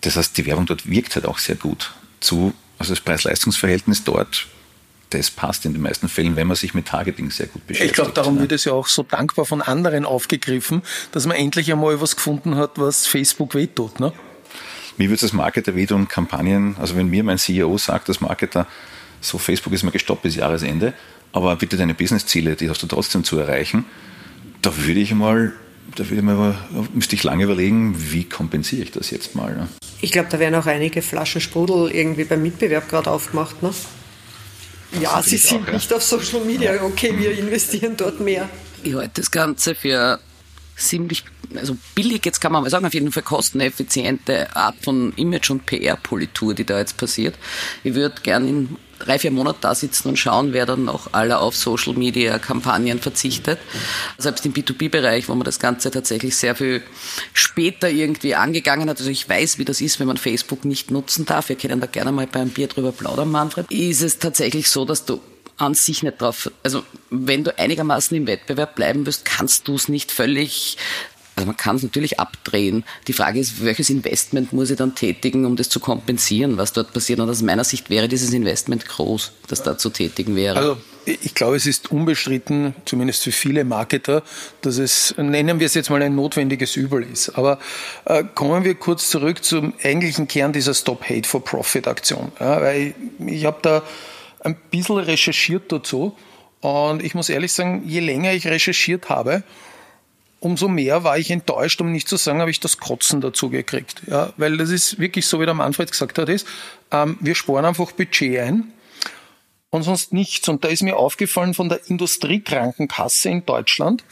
[0.00, 1.92] Das heißt, die Werbung dort wirkt halt auch sehr gut.
[2.20, 4.48] Zu, also das Preis-Leistungs-Verhältnis dort
[5.18, 7.90] das passt in den meisten Fällen, wenn man sich mit Targeting sehr gut beschäftigt.
[7.90, 8.42] Ich glaube, darum ne?
[8.42, 12.56] wird es ja auch so dankbar von anderen aufgegriffen, dass man endlich einmal was gefunden
[12.56, 14.00] hat, was Facebook wehtut.
[14.00, 14.12] Ne?
[14.96, 18.66] Mir würde es als Marketer wehtun, Kampagnen, also wenn mir mein CEO sagt, als Marketer,
[19.20, 20.94] so Facebook ist mal gestoppt bis Jahresende,
[21.32, 23.84] aber bitte deine Businessziele, die hast du trotzdem zu erreichen,
[24.60, 25.52] da würde ich mal,
[25.96, 26.54] da würde ich mal,
[26.92, 29.54] müsste ich lange überlegen, wie kompensiere ich das jetzt mal.
[29.54, 29.68] Ne?
[30.00, 33.62] Ich glaube, da werden auch einige Flaschen Sprudel irgendwie beim Mitbewerb gerade aufgemacht.
[33.62, 33.70] Ne?
[35.00, 36.82] Ja, sie sind auch, nicht auf Social Media.
[36.82, 38.48] Okay, wir investieren dort mehr.
[38.82, 40.18] Ich halte das Ganze für
[40.76, 41.24] ziemlich,
[41.54, 45.66] also billig, jetzt kann man mal sagen, auf jeden Fall kosteneffiziente Art von Image- und
[45.66, 47.36] PR-Politur, die da jetzt passiert.
[47.84, 51.38] Ich würde gern in drei, vier Monaten da sitzen und schauen, wer dann noch alle
[51.38, 53.58] auf Social Media Kampagnen verzichtet.
[54.18, 56.82] Selbst im B2B-Bereich, wo man das Ganze tatsächlich sehr viel
[57.32, 58.98] später irgendwie angegangen hat.
[58.98, 61.48] Also ich weiß, wie das ist, wenn man Facebook nicht nutzen darf.
[61.48, 63.70] Wir können da gerne mal beim Bier drüber plaudern, Manfred.
[63.70, 65.20] Ist es tatsächlich so, dass du
[65.62, 69.88] an sich nicht drauf, also wenn du einigermaßen im Wettbewerb bleiben willst, kannst du es
[69.88, 70.76] nicht völlig
[71.34, 72.84] also man kann es natürlich abdrehen.
[73.08, 76.92] Die Frage ist, welches Investment muss ich dann tätigen, um das zu kompensieren, was dort
[76.92, 77.20] passiert.
[77.20, 80.58] Und aus meiner Sicht wäre dieses Investment groß, das da zu tätigen wäre.
[80.58, 84.22] Also ich glaube, es ist unbestritten, zumindest für viele Marketer,
[84.60, 87.30] dass es, nennen wir es jetzt mal ein notwendiges Übel ist.
[87.30, 87.58] Aber
[88.04, 92.30] äh, kommen wir kurz zurück zum eigentlichen Kern dieser Stop Hate for Profit Aktion.
[92.38, 93.82] Ja, weil ich, ich habe da
[94.40, 96.16] ein bisschen recherchiert dazu
[96.60, 99.42] und ich muss ehrlich sagen, je länger ich recherchiert habe,
[100.42, 104.02] umso mehr war ich enttäuscht, um nicht zu sagen, habe ich das Kotzen dazu gekriegt.
[104.08, 106.46] Ja, weil das ist wirklich so, wie der Manfred gesagt hat, ist,
[106.90, 108.72] ähm, wir sparen einfach Budget ein
[109.70, 110.48] und sonst nichts.
[110.48, 114.04] Und da ist mir aufgefallen von der Industriekrankenkasse in Deutschland,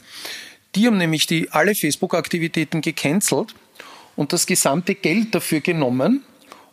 [0.75, 3.53] die haben nämlich die, alle Facebook-Aktivitäten gecancelt
[4.15, 6.23] und das gesamte Geld dafür genommen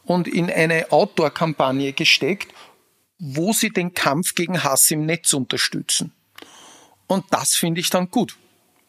[0.04, 2.54] und in eine Outdoor-Kampagne gesteckt,
[3.18, 6.12] wo sie den Kampf gegen Hass im Netz unterstützen.
[7.08, 8.36] Und das finde ich dann gut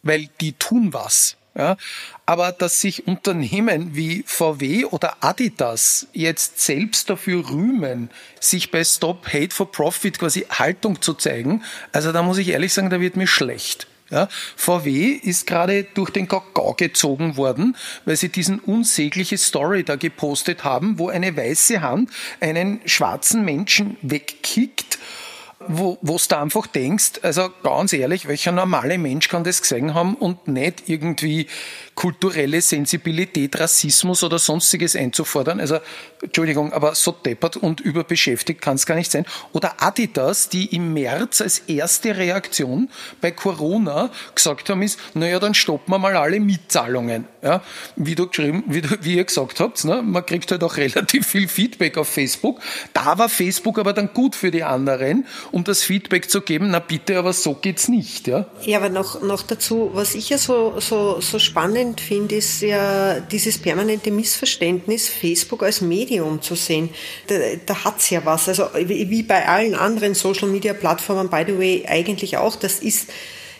[0.03, 1.35] weil die tun was.
[1.57, 1.77] Ja,
[2.25, 9.27] aber dass sich Unternehmen wie VW oder Adidas jetzt selbst dafür rühmen, sich bei Stop
[9.33, 13.17] Hate for Profit quasi Haltung zu zeigen, also da muss ich ehrlich sagen, da wird
[13.17, 13.87] mir schlecht.
[14.11, 19.97] Ja, VW ist gerade durch den Kakao gezogen worden, weil sie diesen unsägliche Story da
[19.97, 22.09] gepostet haben, wo eine weiße Hand
[22.39, 24.97] einen schwarzen Menschen wegkickt
[25.67, 30.15] wo du da einfach denkst, also ganz ehrlich, welcher normale Mensch kann das gesehen haben
[30.15, 31.47] und nicht irgendwie
[31.95, 35.59] kulturelle Sensibilität, Rassismus oder sonstiges einzufordern.
[35.59, 35.79] Also,
[36.21, 39.25] Entschuldigung, aber so deppert und überbeschäftigt kann es gar nicht sein.
[39.51, 45.53] Oder Adidas, die im März als erste Reaktion bei Corona gesagt haben, ist, naja, dann
[45.53, 47.27] stoppen wir mal alle Mietzahlungen.
[47.41, 47.61] Ja,
[47.97, 51.27] wie du geschrieben, wie, du, wie ihr gesagt habt, ne, man kriegt halt auch relativ
[51.27, 52.61] viel Feedback auf Facebook.
[52.93, 56.79] Da war Facebook aber dann gut für die anderen, um das Feedback zu geben, na
[56.79, 58.27] bitte, aber so geht's nicht.
[58.27, 62.61] Ja, ja aber noch, noch dazu, was ich ja so, so, so spannend finde, ist
[62.61, 66.89] ja dieses permanente Missverständnis, Facebook als Medium zu sehen.
[67.27, 67.35] Da,
[67.65, 68.47] da hat es ja was.
[68.47, 72.55] Also wie bei allen anderen Social-Media-Plattformen, by the way, eigentlich auch.
[72.55, 73.09] Das ist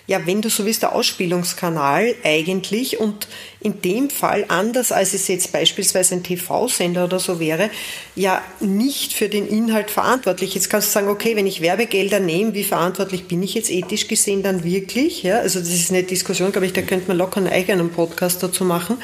[0.10, 3.28] ja, wenn du so willst, der Ausspielungskanal eigentlich und
[3.62, 7.70] in dem Fall anders als es jetzt beispielsweise ein TV-Sender oder so wäre,
[8.16, 10.56] ja nicht für den Inhalt verantwortlich.
[10.56, 14.08] Jetzt kannst du sagen, okay, wenn ich Werbegelder nehme, wie verantwortlich bin ich jetzt ethisch
[14.08, 15.22] gesehen dann wirklich?
[15.22, 18.42] Ja, also das ist eine Diskussion, glaube ich, da könnte man locker einen eigenen Podcast
[18.42, 18.98] dazu machen.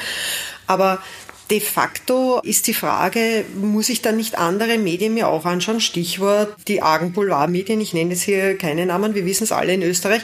[0.66, 1.00] Aber
[1.48, 5.80] De facto ist die Frage, muss ich dann nicht andere Medien mir auch anschauen?
[5.80, 9.82] Stichwort die argen Boulevardmedien, ich nenne jetzt hier keine Namen, wir wissen es alle in
[9.82, 10.22] Österreich,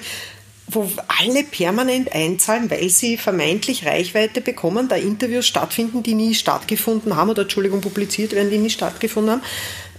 [0.74, 7.16] wo alle permanent einzahlen, weil sie vermeintlich Reichweite bekommen, da Interviews stattfinden, die nie stattgefunden
[7.16, 9.42] haben oder Entschuldigung, publiziert werden, die nie stattgefunden haben.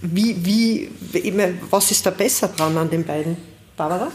[0.00, 0.90] Wie, wie,
[1.70, 3.36] was ist da besser dran an den beiden?
[3.76, 4.10] Barbara?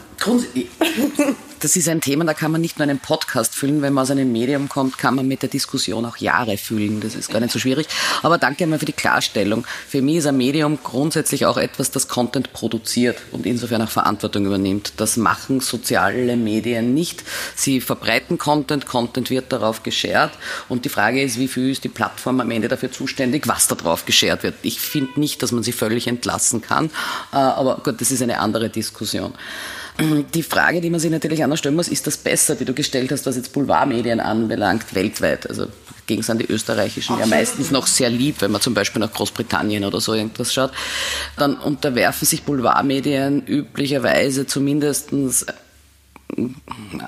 [1.61, 4.11] Das ist ein Thema, da kann man nicht nur einen Podcast füllen, wenn man aus
[4.11, 7.01] einem Medium kommt, kann man mit der Diskussion auch Jahre füllen.
[7.01, 7.87] Das ist gar nicht so schwierig.
[8.23, 9.65] Aber danke einmal für die Klarstellung.
[9.85, 14.45] Für mich ist ein Medium grundsätzlich auch etwas, das Content produziert und insofern auch Verantwortung
[14.45, 14.93] übernimmt.
[14.95, 17.25] Das machen soziale Medien nicht.
[17.55, 20.31] Sie verbreiten Content, Content wird darauf geshared
[20.69, 24.05] und die Frage ist, wie viel ist die Plattform am Ende dafür zuständig, was darauf
[24.05, 24.55] geshared wird.
[24.61, 26.85] Ich finde nicht, dass man sie völlig entlassen kann,
[27.33, 29.33] äh, aber gut, das ist eine andere Diskussion.
[30.33, 33.11] Die Frage, die man sich natürlich anders stellen muss, ist das besser, die du gestellt
[33.11, 35.47] hast, was jetzt Boulevardmedien anbelangt, weltweit?
[35.49, 35.67] Also
[36.05, 37.31] gegen sind die österreichischen Absolut.
[37.31, 40.71] ja meistens noch sehr lieb, wenn man zum Beispiel nach Großbritannien oder so irgendwas schaut.
[41.37, 45.11] Dann unterwerfen sich Boulevardmedien üblicherweise zumindest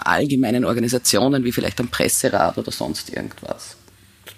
[0.03, 3.77] allgemeinen Organisationen wie vielleicht ein Presserat oder sonst irgendwas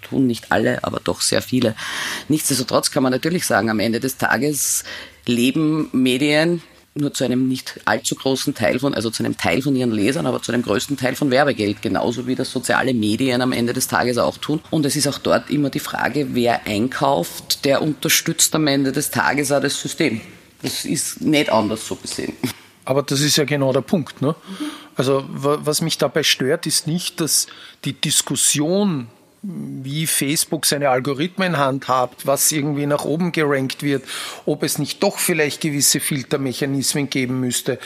[0.03, 1.75] tun nicht alle, aber doch sehr viele.
[2.27, 4.83] Nichtsdestotrotz kann man natürlich sagen, am Ende des Tages
[5.25, 6.61] leben Medien
[6.95, 10.27] nur zu einem nicht allzu großen Teil von, also zu einem Teil von ihren Lesern,
[10.27, 13.87] aber zu einem größten Teil von Werbegeld, genauso wie das soziale Medien am Ende des
[13.87, 14.61] Tages auch tun.
[14.69, 19.09] Und es ist auch dort immer die Frage, wer einkauft, der unterstützt am Ende des
[19.09, 20.21] Tages auch das System.
[20.61, 22.33] Das ist nicht anders so gesehen.
[22.85, 24.21] Aber das ist ja genau der Punkt.
[24.21, 24.35] Ne?
[24.95, 27.47] Also was mich dabei stört, ist nicht, dass
[27.85, 29.07] die Diskussion
[29.43, 34.05] wie Facebook seine Algorithmen handhabt, was irgendwie nach oben gerankt wird,
[34.45, 37.77] ob es nicht doch vielleicht gewisse Filtermechanismen geben müsste,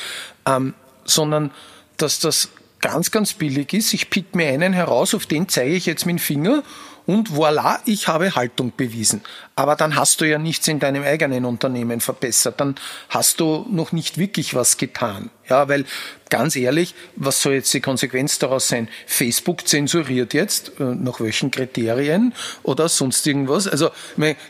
[0.46, 1.52] ähm, sondern
[1.98, 3.94] dass das ganz, ganz billig ist.
[3.94, 6.64] Ich pick mir einen heraus, auf den zeige ich jetzt mit dem Finger
[7.08, 9.22] und voilà, ich habe Haltung bewiesen.
[9.56, 12.60] Aber dann hast du ja nichts in deinem eigenen Unternehmen verbessert.
[12.60, 12.76] Dann
[13.08, 15.30] hast du noch nicht wirklich was getan.
[15.50, 15.86] Ja, weil
[16.30, 18.90] ganz ehrlich, was soll jetzt die Konsequenz daraus sein?
[19.06, 23.70] Facebook zensuriert jetzt, äh, nach welchen Kriterien oder sonst irgendwas.
[23.70, 23.92] Also,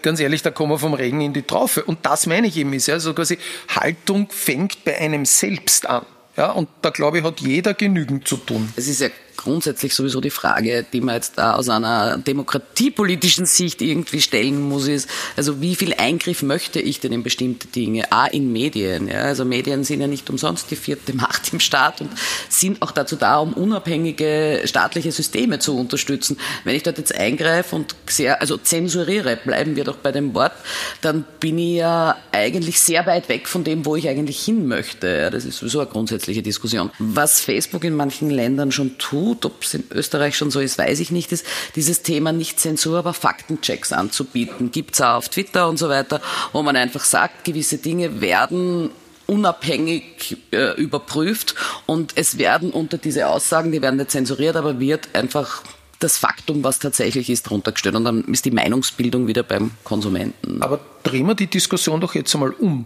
[0.02, 1.84] ganz ehrlich, da kommen wir vom Regen in die Traufe.
[1.84, 3.38] Und das meine ich eben, ist ja, also quasi
[3.70, 6.08] Haltung fängt bei einem selbst an.
[6.36, 8.72] Ja, und da glaube ich, hat jeder genügend zu tun.
[8.76, 13.82] Es ist ja grundsätzlich sowieso die Frage, die man jetzt da aus einer demokratiepolitischen Sicht
[13.82, 18.12] irgendwie stellen muss, ist, also wie viel Eingriff möchte ich denn in bestimmte Dinge?
[18.12, 19.08] A, in Medien.
[19.08, 19.22] Ja?
[19.22, 22.10] Also Medien sind ja nicht umsonst die vierte Macht im Staat und
[22.50, 26.38] sind auch dazu da, um unabhängige staatliche Systeme zu unterstützen.
[26.64, 30.54] Wenn ich dort jetzt eingreife und sehr, also zensuriere, bleiben wir doch bei dem Wort,
[31.02, 35.08] dann bin ich ja eigentlich sehr weit weg von dem, wo ich eigentlich hin möchte.
[35.08, 36.92] Ja, das ist sowieso eine grundsätzliche Diskussion.
[37.00, 40.78] Was Facebook in manchen Ländern schon tut, tut, ob es in Österreich schon so ist,
[40.78, 44.72] weiß ich nicht, ist dieses Thema nicht Zensur, aber Faktenchecks anzubieten.
[44.72, 46.22] Gibt es auch auf Twitter und so weiter,
[46.54, 48.90] wo man einfach sagt, gewisse Dinge werden
[49.26, 55.10] unabhängig äh, überprüft und es werden unter diese Aussagen, die werden nicht zensuriert, aber wird
[55.14, 55.64] einfach
[56.00, 57.96] das Faktum, was tatsächlich ist, drunter gestellt.
[57.96, 60.62] Und dann ist die Meinungsbildung wieder beim Konsumenten.
[60.62, 62.86] Aber drehen wir die Diskussion doch jetzt einmal um.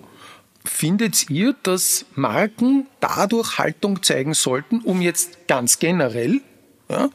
[0.63, 6.41] Findet ihr, dass Marken dadurch Haltung zeigen sollten, um jetzt ganz generell
[6.89, 7.09] ja,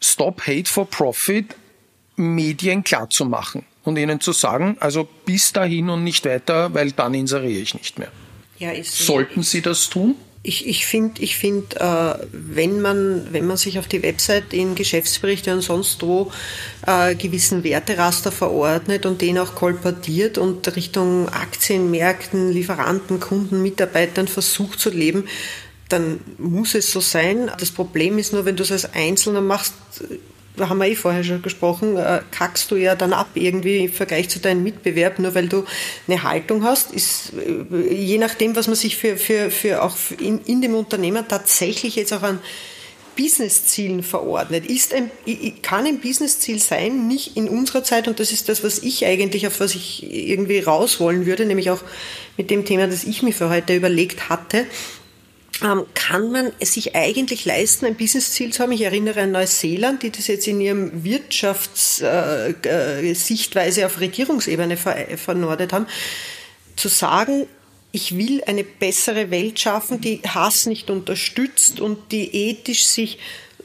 [0.00, 1.54] Stop Hate for Profit
[2.16, 7.60] Medien klarzumachen und ihnen zu sagen, also bis dahin und nicht weiter, weil dann inseriere
[7.60, 8.12] ich nicht mehr?
[8.58, 10.14] Ja, Sollten sie das tun?
[10.44, 14.74] Ich, ich finde, ich find, äh, wenn, man, wenn man sich auf die Website in
[14.74, 16.32] Geschäftsberichte und sonst wo
[16.84, 24.80] äh, gewissen Werteraster verordnet und den auch kolportiert und Richtung Aktienmärkten, Lieferanten, Kunden, Mitarbeitern versucht
[24.80, 25.28] zu leben,
[25.88, 27.50] dann muss es so sein.
[27.60, 29.74] Das Problem ist nur, wenn du es als Einzelner machst,
[30.56, 33.92] da haben wir eh vorher schon gesprochen, äh, kackst du ja dann ab irgendwie im
[33.92, 35.64] Vergleich zu deinem Mitbewerb, nur weil du
[36.06, 40.40] eine Haltung hast, ist äh, je nachdem, was man sich für, für, für auch in,
[40.44, 42.38] in dem Unternehmen tatsächlich jetzt auch an
[43.16, 44.66] Businesszielen verordnet.
[44.66, 45.10] Ist ein,
[45.60, 49.46] kann ein Businessziel sein, nicht in unserer Zeit, und das ist das, was ich eigentlich,
[49.46, 51.82] auf was ich irgendwie raus wollen würde, nämlich auch
[52.36, 54.66] mit dem Thema, das ich mir für heute überlegt hatte,
[55.60, 58.72] kann man es sich eigentlich leisten, ein Businessziel zu haben.
[58.72, 65.72] Ich erinnere an Neuseeland, die das jetzt in ihrem Wirtschaftssichtweise äh, äh, auf Regierungsebene vernordet
[65.72, 65.86] haben,
[66.76, 67.46] zu sagen,
[67.92, 73.18] ich will eine bessere Welt schaffen, die Hass nicht unterstützt und die ethisch sich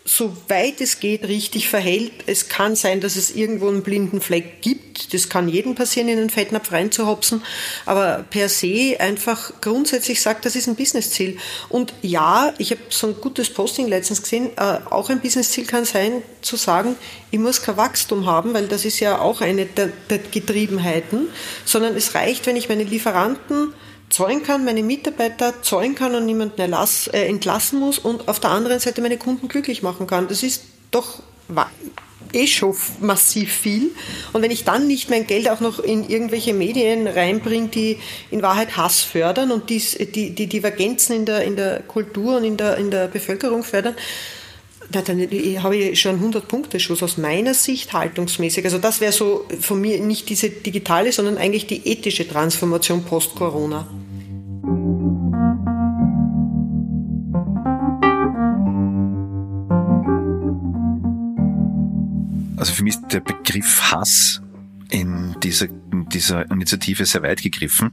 [0.08, 2.13] soweit es geht, richtig verhält.
[2.28, 5.13] Es kann sein, dass es irgendwo einen blinden Fleck gibt.
[5.13, 7.43] Das kann jedem passieren, in den Fettnapf reinzuhopsen.
[7.86, 11.38] Aber per se einfach grundsätzlich sagt, das ist ein Businessziel.
[11.67, 14.52] Und ja, ich habe so ein gutes Posting letztens gesehen.
[14.56, 16.96] Äh, auch ein Businessziel kann sein, zu sagen,
[17.30, 21.28] ich muss kein Wachstum haben, weil das ist ja auch eine der, der Getriebenheiten,
[21.65, 23.74] sondern es reicht, wenn ich meine Lieferanten
[24.10, 28.52] zahlen kann, meine Mitarbeiter zahlen kann und niemanden erlass, äh, entlassen muss und auf der
[28.52, 30.28] anderen Seite meine Kunden glücklich machen kann.
[30.28, 31.22] Das ist doch
[32.34, 33.91] eh schon massiv viel.
[34.34, 38.00] Und wenn ich dann nicht mein Geld auch noch in irgendwelche Medien reinbringe, die
[38.32, 42.43] in Wahrheit Hass fördern und die, die, die Divergenzen in der, in der Kultur und
[42.43, 43.96] in der, in der Bevölkerung fördern,
[44.93, 48.63] na, dann habe ich schon 100 Punkte Schuss aus meiner Sicht haltungsmäßig.
[48.63, 53.86] Also das wäre so von mir nicht diese digitale, sondern eigentlich die ethische Transformation post-Corona.
[62.56, 64.41] Also für mich ist der Begriff Hass
[64.89, 67.92] in dieser, in dieser Initiative sehr weit gegriffen.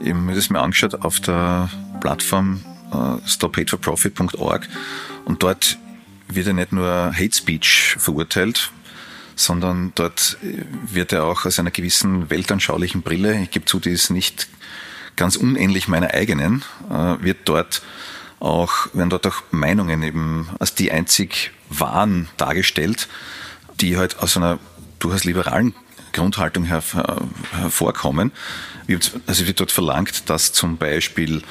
[0.00, 1.70] Ich habe das mir angeschaut auf der
[2.00, 2.62] Plattform
[2.92, 4.68] uh, stophateforprofit.org
[5.24, 5.78] und dort
[6.28, 8.70] wird ja nicht nur Hate Speech verurteilt,
[9.34, 14.10] sondern dort wird er auch aus einer gewissen weltanschaulichen Brille, ich gebe zu, die ist
[14.10, 14.48] nicht
[15.16, 17.82] ganz unähnlich meiner eigenen, äh, wird dort
[18.38, 23.08] auch, werden dort auch Meinungen eben als die einzig wahren dargestellt,
[23.80, 24.58] die halt aus einer
[24.98, 25.74] durchaus liberalen
[26.12, 26.82] Grundhaltung her,
[27.52, 28.32] hervorkommen.
[29.26, 31.42] Also wird dort verlangt, dass zum Beispiel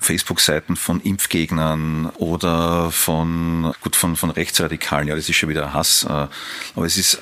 [0.00, 6.04] Facebook-Seiten von Impfgegnern oder von, gut, von, von Rechtsradikalen, ja, das ist schon wieder Hass,
[6.04, 7.20] äh, aber es ist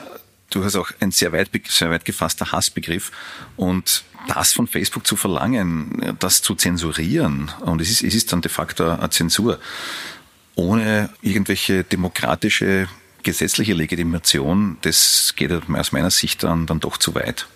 [0.51, 3.11] durchaus auch ein sehr weit, sehr weit gefasster Hassbegriff.
[3.57, 8.43] Und das von Facebook zu verlangen, das zu zensurieren, und es ist, es ist dann
[8.43, 9.59] de facto eine Zensur,
[10.55, 12.89] ohne irgendwelche demokratische
[13.22, 17.47] gesetzliche Legitimation, das geht aus meiner Sicht dann, dann doch zu weit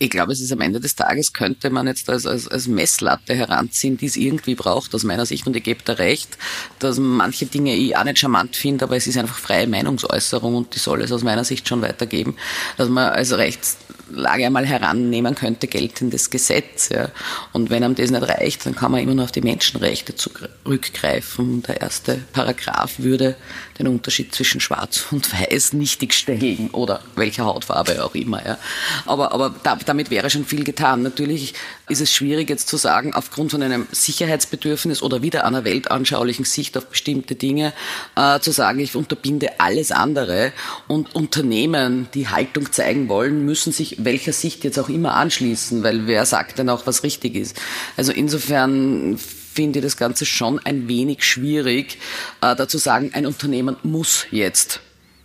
[0.00, 3.34] ich glaube, es ist am Ende des Tages, könnte man jetzt als, als, als Messlatte
[3.34, 5.46] heranziehen, die es irgendwie braucht, aus meiner Sicht.
[5.46, 6.38] Und ich gebe da recht,
[6.78, 10.74] dass manche Dinge ich auch nicht charmant finde, aber es ist einfach freie Meinungsäußerung und
[10.74, 12.36] die soll es aus meiner Sicht schon weitergeben,
[12.76, 16.90] dass man als Rechtslage einmal herannehmen könnte, geltendes Gesetz.
[16.90, 17.10] Ja.
[17.52, 21.64] Und wenn einem das nicht reicht, dann kann man immer nur auf die Menschenrechte zurückgreifen.
[21.64, 23.34] Der erste Paragraph würde
[23.78, 28.44] den Unterschied zwischen Schwarz und Weiß nichtig stellen oder welcher Hautfarbe auch immer.
[28.44, 28.58] Ja.
[29.06, 31.02] Aber, aber da, damit wäre schon viel getan.
[31.02, 31.54] Natürlich
[31.88, 36.76] ist es schwierig jetzt zu sagen, aufgrund von einem Sicherheitsbedürfnis oder wieder einer weltanschaulichen Sicht
[36.76, 37.72] auf bestimmte Dinge,
[38.16, 40.52] äh, zu sagen, ich unterbinde alles andere
[40.86, 46.06] und Unternehmen, die Haltung zeigen wollen, müssen sich welcher Sicht jetzt auch immer anschließen, weil
[46.06, 47.56] wer sagt denn auch, was richtig ist.
[47.96, 49.18] Also insofern
[49.58, 51.98] finde ich das Ganze schon ein wenig schwierig,
[52.42, 54.80] äh, da zu sagen, ein Unternehmen muss jetzt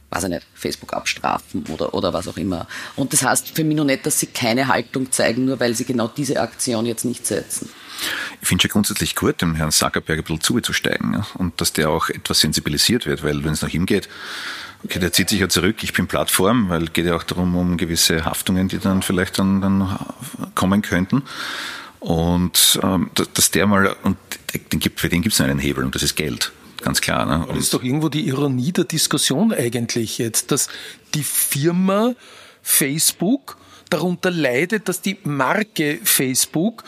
[0.09, 2.67] weiß ich nicht, Facebook abstrafen oder, oder was auch immer.
[2.95, 5.86] Und das heißt für mich noch nicht, dass sie keine Haltung zeigen, nur weil sie
[5.86, 7.67] genau diese Aktion jetzt nicht setzen.
[8.39, 11.25] Ich finde schon grundsätzlich gut, dem Herrn Zuckerberg ein bisschen zuzusteigen ja?
[11.36, 14.07] und dass der auch etwas sensibilisiert wird, weil wenn es nach ihm geht,
[14.84, 17.55] okay, der zieht sich ja zurück, ich bin Plattform, weil es geht ja auch darum,
[17.55, 19.97] um gewisse Haftungen, die dann vielleicht dann, dann
[20.53, 21.23] kommen könnten.
[22.04, 24.18] Und ähm, dass der mal, und
[24.72, 26.51] den gibt, für den gibt es einen Hebel und das ist Geld
[26.82, 27.26] ganz klar.
[27.26, 27.45] Ne?
[27.47, 30.68] Das ist doch irgendwo die Ironie der Diskussion eigentlich jetzt, dass
[31.14, 32.14] die Firma
[32.62, 33.56] Facebook
[33.89, 36.84] darunter leidet, dass die Marke Facebook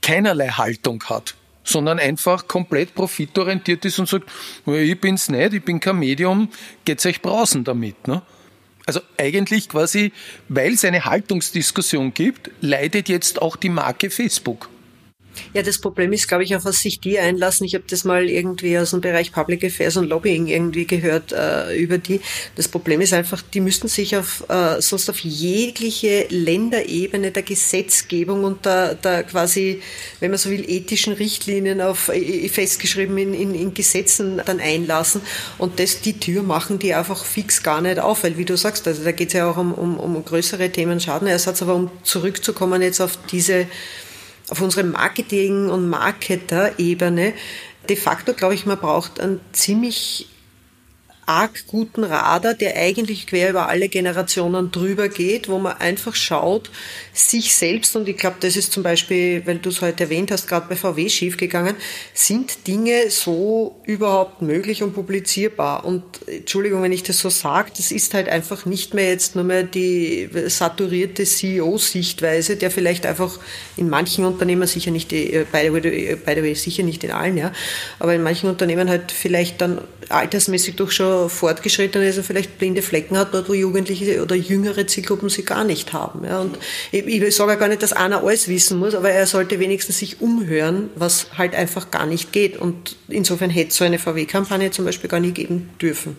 [0.00, 1.34] keinerlei Haltung hat
[1.64, 4.30] sondern einfach komplett profitorientiert ist und sagt,
[4.64, 6.48] ich bin's nicht, ich bin kein Medium,
[6.86, 8.08] geht's euch brausen damit.
[8.08, 8.22] Ne?
[8.88, 10.12] Also eigentlich quasi,
[10.48, 14.70] weil es eine Haltungsdiskussion gibt, leidet jetzt auch die Marke Facebook.
[15.54, 17.66] Ja, das Problem ist, glaube ich, auf was sich die einlassen.
[17.66, 21.76] Ich habe das mal irgendwie aus dem Bereich Public Affairs und Lobbying irgendwie gehört äh,
[21.76, 22.20] über die.
[22.56, 28.44] Das Problem ist einfach, die müssten sich auf äh, sonst auf jegliche Länderebene der Gesetzgebung
[28.44, 29.82] und der, der quasi,
[30.20, 35.20] wenn man so will, ethischen Richtlinien auf äh, festgeschrieben in, in, in Gesetzen dann einlassen.
[35.58, 38.86] Und das die Tür machen die einfach fix gar nicht auf, weil wie du sagst,
[38.86, 42.82] also da geht es ja auch um, um, um größere Themen Schadenersatz, aber um zurückzukommen
[42.82, 43.66] jetzt auf diese
[44.48, 47.34] auf unsere Marketing- und Marketer-Ebene.
[47.88, 50.28] De facto glaube ich, man braucht einen ziemlich
[51.28, 56.70] arg guten Radar, der eigentlich quer über alle Generationen drüber geht, wo man einfach schaut,
[57.12, 60.48] sich selbst, und ich glaube, das ist zum Beispiel, weil du es heute erwähnt hast,
[60.48, 61.76] gerade bei VW schiefgegangen,
[62.14, 65.84] sind Dinge so überhaupt möglich und publizierbar?
[65.84, 69.44] Und Entschuldigung, wenn ich das so sage, das ist halt einfach nicht mehr jetzt nur
[69.44, 73.38] mehr die saturierte CEO-Sichtweise, der vielleicht einfach
[73.76, 77.10] in manchen Unternehmen sicher nicht, äh, by the, way, by the way, sicher nicht in
[77.10, 77.52] allen, ja,
[77.98, 82.82] aber in manchen Unternehmen halt vielleicht dann altersmäßig doch schon fortgeschritten ist und vielleicht blinde
[82.82, 86.24] Flecken hat, dort wo Jugendliche oder jüngere Zielgruppen sie gar nicht haben.
[86.24, 86.40] Ja.
[86.40, 86.58] Und
[86.92, 89.98] ich, ich sage ja gar nicht, dass einer alles wissen muss, aber er sollte wenigstens
[89.98, 92.56] sich umhören, was halt einfach gar nicht geht.
[92.56, 96.16] Und insofern hätte so eine VW-Kampagne zum Beispiel gar nicht geben dürfen.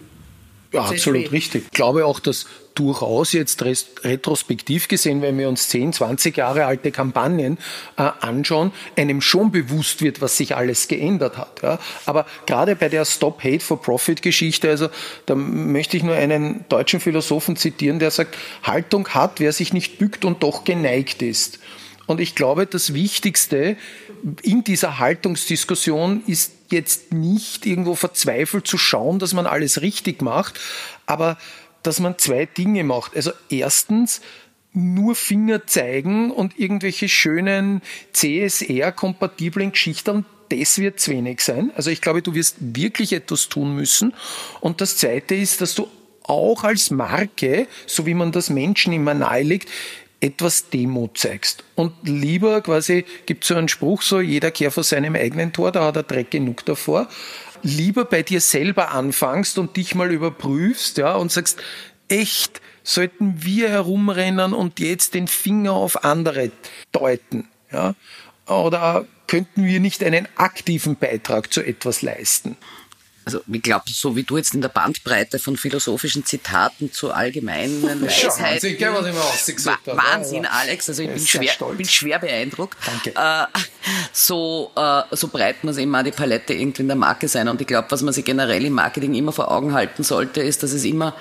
[0.71, 1.63] Ja, absolut richtig.
[1.65, 2.45] Ich glaube auch, dass
[2.80, 7.57] durchaus jetzt retrospektiv gesehen, wenn wir uns 10, 20 Jahre alte Kampagnen
[7.97, 11.61] äh, anschauen, einem schon bewusst wird, was sich alles geändert hat.
[12.05, 14.88] Aber gerade bei der Stop Hate for Profit Geschichte, also
[15.25, 19.97] da möchte ich nur einen deutschen Philosophen zitieren, der sagt, Haltung hat, wer sich nicht
[19.97, 21.59] bückt und doch geneigt ist.
[22.07, 23.77] Und ich glaube, das Wichtigste
[24.41, 30.59] in dieser Haltungsdiskussion ist jetzt nicht irgendwo verzweifelt zu schauen, dass man alles richtig macht,
[31.05, 31.38] aber
[31.84, 33.15] dass man zwei Dinge macht.
[33.15, 34.21] Also erstens,
[34.73, 37.82] nur Finger zeigen und irgendwelche schönen
[38.13, 41.71] CSR-kompatiblen Geschichten, das wird zu wenig sein.
[41.75, 44.13] Also ich glaube, du wirst wirklich etwas tun müssen.
[44.61, 45.88] Und das Zweite ist, dass du
[46.23, 49.69] auch als Marke, so wie man das Menschen immer nahelegt,
[50.21, 51.63] etwas Demut zeigst.
[51.75, 55.86] Und lieber quasi, gibt so einen Spruch so, jeder kehrt vor seinem eigenen Tor, da
[55.86, 57.07] hat er Dreck genug davor.
[57.62, 61.60] Lieber bei dir selber anfangst und dich mal überprüfst, ja, und sagst,
[62.07, 66.51] echt, sollten wir herumrennen und jetzt den Finger auf andere
[66.91, 67.95] deuten, ja?
[68.47, 72.57] Oder könnten wir nicht einen aktiven Beitrag zu etwas leisten?
[73.30, 77.84] Also ich glaube, so wie du jetzt in der Bandbreite von philosophischen Zitaten zu allgemeinen
[78.01, 78.43] Weisheiten.
[78.43, 79.65] Wahnsinn, gell, was ich.
[79.86, 80.59] Wahnsinn, Ja, ja.
[80.61, 80.89] Alex.
[80.89, 82.77] Also ich Ja, bin schwer, bin schwer beeindruckt.
[82.86, 83.13] Danke.
[83.15, 83.59] Äh,
[84.13, 87.47] so, äh, so breit muss immer die Palette irgendwie in der Marke sein.
[87.47, 90.63] Und ich glaube, was man sich generell im Marketing immer vor Augen halten sollte, ist,
[90.63, 91.15] dass es immer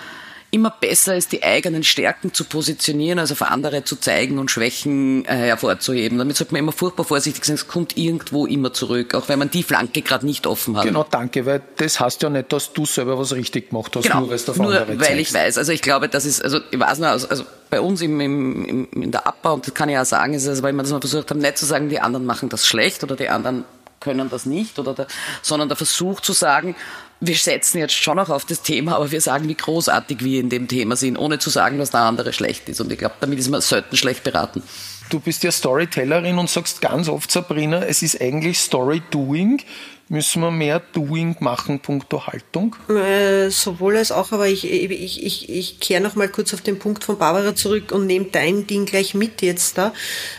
[0.51, 5.25] immer besser ist, die eigenen Stärken zu positionieren, also für andere zu zeigen und Schwächen
[5.27, 6.17] äh, hervorzuheben.
[6.17, 7.55] Damit sollte man immer furchtbar vorsichtig sein.
[7.55, 10.85] Es kommt irgendwo immer zurück, auch wenn man die Flanke gerade nicht offen hat.
[10.85, 14.21] Genau, danke, weil das heißt ja nicht, dass du selber was richtig gemacht hast, Genau,
[14.21, 15.59] nur nur weil ich weiß.
[15.59, 18.65] Also ich glaube, das ist, also ich weiß noch, also, also bei uns im, im,
[18.65, 20.93] im, in der Abbau, und das kann ich auch sagen, ist es, weil wir das
[20.93, 23.65] mal versucht haben, nicht zu sagen, die anderen machen das schlecht oder die anderen
[24.01, 25.09] können das nicht, oder der,
[25.43, 26.75] sondern der Versuch zu sagen,
[27.21, 30.51] wir setzen jetzt schon auch auf das Thema, aber wir sagen, wie großartig wir in
[30.51, 32.81] dem Thema sind, ohne zu sagen, dass der andere schlecht ist.
[32.81, 34.63] Und ich glaube, damit ist man selten schlecht beraten.
[35.11, 39.63] Du bist ja Storytellerin und sagst ganz oft, Sabrina, es ist eigentlich Story-Doing.
[40.11, 42.77] Müssen wir mehr Doing machen, punkto Haltung?
[42.89, 46.79] Äh, sowohl als auch, aber ich, ich, ich, ich kehre noch mal kurz auf den
[46.79, 49.93] Punkt von Barbara zurück und nehme dein Ding gleich mit jetzt da.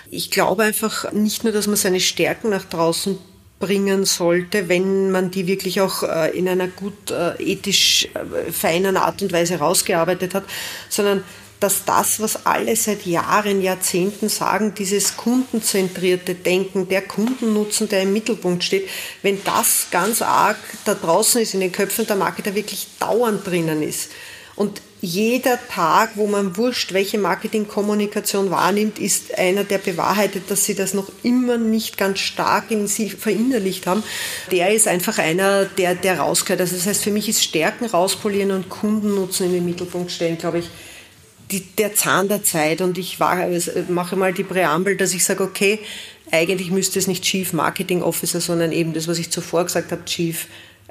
[0.09, 3.19] Ich glaube einfach nicht nur, dass man seine Stärken nach draußen
[3.59, 8.97] bringen sollte, wenn man die wirklich auch äh, in einer gut äh, ethisch äh, feinen
[8.97, 10.45] Art und Weise rausgearbeitet hat,
[10.87, 11.23] sondern
[11.59, 18.13] dass das, was alle seit Jahren, Jahrzehnten sagen, dieses kundenzentrierte Denken, der Kundennutzen, der im
[18.13, 18.87] Mittelpunkt steht,
[19.23, 23.83] wenn das ganz arg da draußen ist in den Köpfen der Marketer wirklich dauernd drinnen
[23.83, 24.11] ist.
[24.55, 30.75] Und jeder Tag, wo man wurscht, welche Marketingkommunikation wahrnimmt, ist einer, der bewahrheitet, dass sie
[30.75, 34.03] das noch immer nicht ganz stark in sie verinnerlicht haben.
[34.51, 36.59] Der ist einfach einer, der, der rausgehört.
[36.61, 40.59] Also das heißt, für mich ist Stärken rauspolieren und Kundennutzen in den Mittelpunkt stellen, glaube
[40.59, 40.69] ich,
[41.49, 42.81] die, der Zahn der Zeit.
[42.81, 45.79] Und ich war, also mache mal die Präambel, dass ich sage, okay,
[46.29, 50.03] eigentlich müsste es nicht Chief Marketing Officer, sondern eben das, was ich zuvor gesagt habe,
[50.03, 50.47] Chief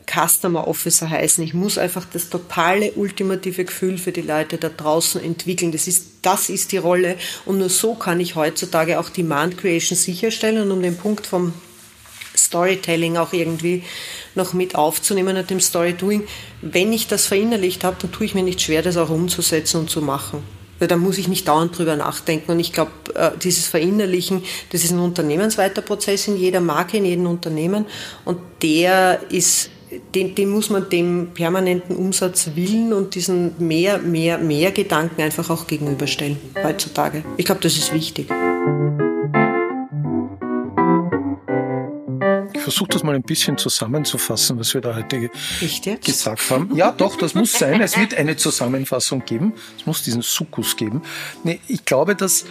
[0.09, 1.45] Customer Officer heißen.
[1.45, 5.73] Ich muss einfach das totale ultimative Gefühl für die Leute da draußen entwickeln.
[5.73, 7.17] Das ist, das ist die Rolle.
[7.45, 10.63] Und nur so kann ich heutzutage auch Demand Creation sicherstellen.
[10.63, 11.53] Und um den Punkt vom
[12.37, 13.83] Storytelling auch irgendwie
[14.35, 16.25] noch mit aufzunehmen und dem Storydoing,
[16.63, 19.91] wenn ich das verinnerlicht habe, dann tue ich mir nicht schwer, das auch umzusetzen und
[19.91, 20.43] zu machen.
[20.79, 22.53] Weil da muss ich nicht dauernd drüber nachdenken.
[22.53, 27.05] Und ich glaube, äh, dieses Verinnerlichen, das ist ein unternehmensweiter Prozess in jeder Marke, in
[27.05, 27.85] jedem Unternehmen.
[28.25, 29.71] Und der ist
[30.15, 35.51] den, den muss man dem permanenten Umsatz willen und diesen mehr, mehr, mehr Gedanken einfach
[35.51, 37.25] auch gegenüberstellen heutzutage.
[37.37, 38.29] Ich glaube, das ist wichtig.
[42.53, 45.31] Ich versuche das mal ein bisschen zusammenzufassen, was wir da heute
[46.05, 46.71] gesagt haben.
[46.75, 47.81] Ja, doch, das muss sein.
[47.81, 49.55] Es wird eine Zusammenfassung geben.
[49.79, 51.03] Es muss diesen Sukkus geben.
[51.45, 52.45] Nee, ich glaube, dass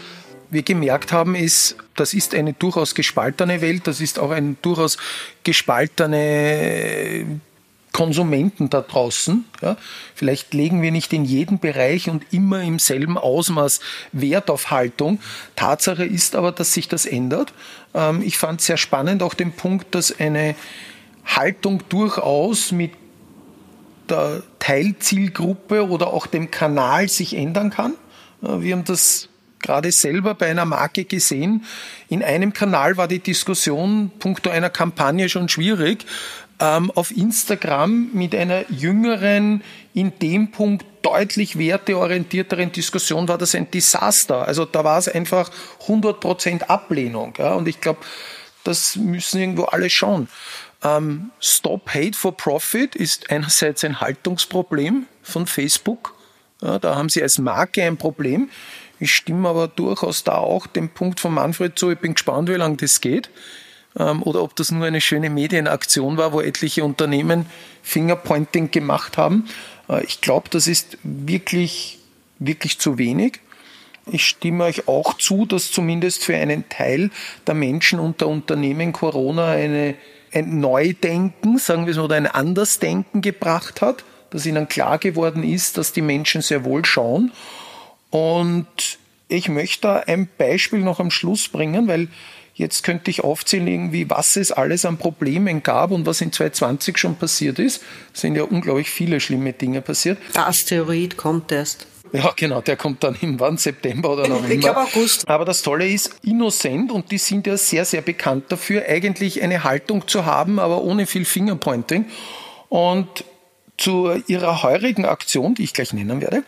[0.50, 4.98] wir gemerkt haben, ist, das ist eine durchaus gespaltene Welt, das ist auch eine durchaus
[5.44, 7.26] gespaltene
[7.92, 9.46] Konsumenten da draußen.
[9.62, 9.76] Ja.
[10.14, 13.80] Vielleicht legen wir nicht in jedem Bereich und immer im selben Ausmaß
[14.12, 15.20] Wert auf Haltung.
[15.56, 17.54] Tatsache ist aber, dass sich das ändert.
[17.96, 20.56] Ähm, ich fand sehr spannend auch den Punkt, dass eine
[21.26, 22.92] Haltung durchaus mit
[24.10, 27.96] der Teilzielgruppe oder auch dem Kanal sich ändern kann.
[28.42, 29.28] Wir haben das
[29.60, 31.66] gerade selber bei einer Marke gesehen.
[32.10, 36.06] In einem Kanal war die Diskussion punkto einer Kampagne schon schwierig.
[36.60, 43.70] Ähm, auf Instagram mit einer jüngeren, in dem Punkt deutlich werteorientierteren Diskussion war das ein
[43.70, 44.48] Desaster.
[44.48, 45.52] Also da war es einfach
[45.86, 47.34] 100% Ablehnung.
[47.38, 47.54] Ja?
[47.54, 48.00] Und ich glaube,
[48.64, 50.28] das müssen irgendwo alle schauen.
[50.84, 56.14] Ähm, Stop Hate for Profit ist einerseits ein Haltungsproblem von Facebook.
[56.62, 58.50] Ja, da haben sie als Marke ein Problem.
[59.00, 61.92] Ich stimme aber durchaus da auch dem Punkt von Manfred zu.
[61.92, 63.30] Ich bin gespannt, wie lange das geht.
[63.98, 67.46] Ähm, oder ob das nur eine schöne Medienaktion war, wo etliche Unternehmen
[67.84, 69.48] Fingerpointing gemacht haben.
[69.90, 72.00] Äh, ich glaube, das ist wirklich,
[72.40, 73.40] wirklich zu wenig.
[74.10, 77.10] Ich stimme euch auch zu, dass zumindest für einen Teil
[77.46, 79.96] der Menschen unter Unternehmen Corona eine,
[80.34, 85.78] ein Neudenken, sagen wir es, oder ein Andersdenken gebracht hat, dass ihnen klar geworden ist,
[85.78, 87.32] dass die Menschen sehr wohl schauen.
[88.10, 88.68] Und
[89.28, 92.08] ich möchte da ein Beispiel noch am Schluss bringen, weil
[92.54, 96.98] jetzt könnte ich aufzählen, irgendwie, was es alles an Problemen gab und was in 2020
[96.98, 97.84] schon passiert ist.
[98.14, 100.18] Es sind ja unglaublich viele schlimme Dinge passiert.
[100.36, 101.88] Der Asteroid kommt erst.
[102.14, 104.54] Ja, genau, der kommt dann im wann, September oder November.
[104.54, 105.28] Ich glaube August.
[105.28, 109.64] Aber das Tolle ist, Innocent, und die sind ja sehr, sehr bekannt dafür, eigentlich eine
[109.64, 112.06] Haltung zu haben, aber ohne viel Fingerpointing.
[112.70, 113.26] Und
[113.78, 116.44] zu ihrer heurigen Aktion, die ich gleich nennen werde,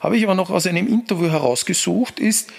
[0.00, 2.52] habe ich aber noch aus einem Interview herausgesucht, ist,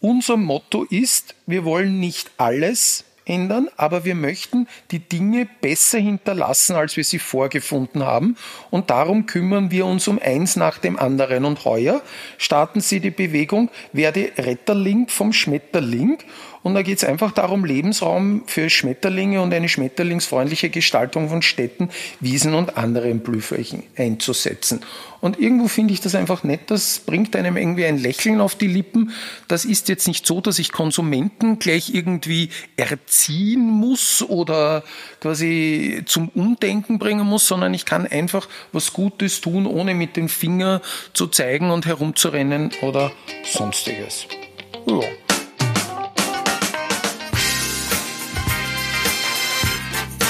[0.00, 6.74] unser Motto ist, wir wollen nicht alles ändern, aber wir möchten die Dinge besser hinterlassen,
[6.74, 8.36] als wir sie vorgefunden haben.
[8.70, 11.44] Und darum kümmern wir uns um eins nach dem anderen.
[11.44, 12.02] Und heuer
[12.38, 16.18] starten Sie die Bewegung Werde Retterling vom Schmetterling.
[16.62, 21.88] Und da geht es einfach darum, Lebensraum für Schmetterlinge und eine schmetterlingsfreundliche Gestaltung von Städten,
[22.20, 24.80] Wiesen und anderen Blühflächen einzusetzen.
[25.20, 28.66] Und irgendwo finde ich das einfach nett, das bringt einem irgendwie ein Lächeln auf die
[28.66, 29.12] Lippen.
[29.46, 34.82] Das ist jetzt nicht so, dass ich Konsumenten gleich irgendwie erziehen muss oder
[35.20, 40.28] quasi zum Umdenken bringen muss, sondern ich kann einfach was Gutes tun, ohne mit dem
[40.28, 40.80] Finger
[41.12, 43.12] zu zeigen und herumzurennen oder
[43.44, 44.26] sonstiges.
[44.86, 45.02] Ja.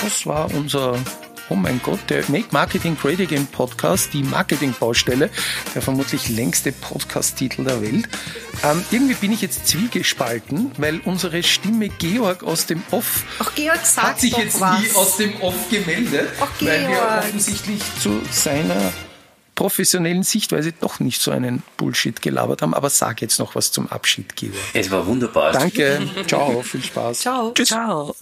[0.02, 0.98] Das war unser,
[1.48, 5.30] oh mein Gott, der Make Marketing Great Again Podcast, die Marketingbaustelle,
[5.74, 8.08] der vermutlich längste Podcast-Titel der Welt.
[8.64, 13.78] Ähm, irgendwie bin ich jetzt zwiegespalten, weil unsere Stimme Georg aus dem Off Ach, Georg,
[13.96, 14.80] hat sich jetzt was.
[14.80, 18.92] nie aus dem Off gemeldet, Ach, weil wir offensichtlich zu seiner
[19.54, 22.74] professionellen Sichtweise doch nicht so einen Bullshit gelabert haben.
[22.74, 24.54] Aber sag jetzt noch was zum Abschied, Georg.
[24.72, 25.52] Es war wunderbar.
[25.52, 27.20] Danke, ciao, viel Spaß.
[27.20, 27.52] Ciao.
[27.52, 27.68] Tschüss.
[27.68, 28.16] Ciao.